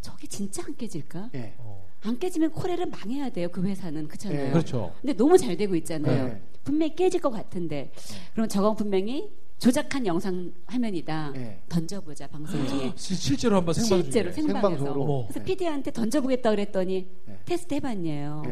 저게 0.00 0.26
진짜 0.26 0.62
안 0.66 0.76
깨질까? 0.76 1.30
네. 1.32 1.54
어. 1.58 1.86
안 2.02 2.18
깨지면 2.18 2.50
코레를 2.52 2.86
망해야 2.86 3.28
돼요. 3.30 3.48
그 3.52 3.62
회사는 3.62 4.08
그렇잖아요. 4.08 4.44
네. 4.46 4.50
그렇죠. 4.50 4.92
근데 5.00 5.12
너무 5.14 5.36
잘 5.38 5.56
되고 5.56 5.74
있잖아요. 5.76 6.28
네. 6.28 6.42
분명히 6.64 6.94
깨질 6.96 7.20
것 7.20 7.30
같은데 7.30 7.92
그럼 8.32 8.48
저건 8.48 8.74
분명히 8.74 9.30
조작한 9.58 10.06
영상 10.06 10.52
화면이다. 10.66 11.32
네. 11.34 11.60
던져보자 11.68 12.26
방송 12.26 12.66
중에. 12.66 12.92
시- 12.96 13.14
실제로 13.14 13.56
한번 13.56 13.74
생방 13.74 14.02
실제로 14.02 14.32
중에. 14.32 14.42
생방에서. 14.42 14.68
생방송으로. 14.70 15.24
그래서 15.28 15.38
네. 15.40 15.44
PD한테 15.44 15.90
던져보겠다 15.92 16.50
그랬더니 16.50 17.06
네. 17.26 17.38
테스트 17.44 17.74
해봤네요. 17.74 18.42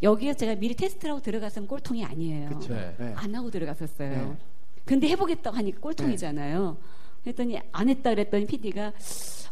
네. 0.00 0.06
여기에 0.06 0.34
제가 0.34 0.54
미리 0.56 0.74
테스트라고 0.74 1.20
들어갔으면 1.20 1.68
꼴통이 1.68 2.04
아니에요. 2.04 2.48
그쵸. 2.50 2.74
네. 2.74 2.94
네. 2.98 3.12
안 3.16 3.34
하고 3.34 3.50
들어갔었어요. 3.50 4.10
네. 4.10 4.36
근데 4.84 5.08
해보겠다고 5.08 5.56
하니까 5.56 5.80
꼴통이잖아요. 5.80 6.76
그랬더니 7.22 7.58
안 7.72 7.88
했다 7.88 8.10
그랬더니 8.10 8.46
PD가 8.46 8.92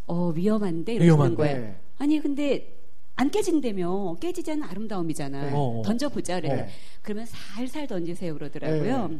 어 0.07 0.28
위험한데 0.28 0.94
이러는. 0.94 1.35
거예요. 1.35 1.59
네. 1.59 1.76
아니 1.98 2.20
근데 2.20 2.76
안 3.16 3.30
깨진다며 3.30 4.16
깨지지 4.20 4.52
않는 4.52 4.68
아름다움이잖아요. 4.68 5.50
네. 5.50 5.52
어, 5.57 5.80
어. 5.80 5.83
던져보자 5.85 6.40
그래. 6.40 6.54
네. 6.54 6.68
그러면 7.02 7.26
살살 7.26 7.87
던지세요 7.87 8.35
그러더라고요. 8.35 9.09
네. 9.09 9.18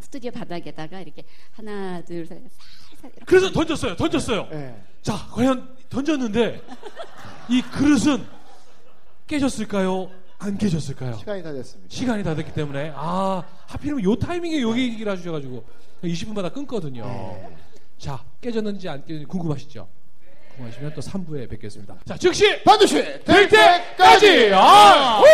스튜디오 0.00 0.30
바닥에다가 0.32 1.00
이렇게 1.00 1.24
하나 1.52 2.02
둘 2.02 2.26
셋 2.26 2.42
살살 2.50 3.10
이렇게 3.16 3.24
그래서 3.24 3.50
던졌어요. 3.50 3.96
던졌어요. 3.96 4.48
네. 4.50 4.82
자, 5.00 5.14
과연 5.32 5.76
던졌는데 5.88 6.60
이 7.48 7.62
그릇은 7.62 8.24
깨졌을까요? 9.26 10.10
안 10.44 10.58
깨졌을까요? 10.58 11.16
시간이 11.16 11.42
다 11.42 11.52
됐습니다. 11.52 11.94
시간이 11.94 12.22
다 12.22 12.34
됐기 12.34 12.52
때문에 12.52 12.92
아 12.94 13.42
하필이면 13.66 14.04
요 14.04 14.14
타이밍에 14.14 14.60
요 14.60 14.76
얘기를 14.76 15.10
해주셔가지고 15.12 15.64
20분마다 16.02 16.52
끊거든요. 16.52 17.06
네. 17.06 17.56
자 17.98 18.22
깨졌는지 18.42 18.86
안 18.88 19.00
깨졌는지 19.00 19.26
궁금하시죠? 19.26 19.88
궁금하시면 20.56 20.94
또 20.94 21.00
3부에 21.00 21.48
뵙겠습니다. 21.48 21.96
자 22.04 22.16
즉시 22.18 22.62
반드시 22.62 22.96
될 23.24 23.48
때까지 23.48 24.52
아! 24.52 25.20
후! 25.20 25.24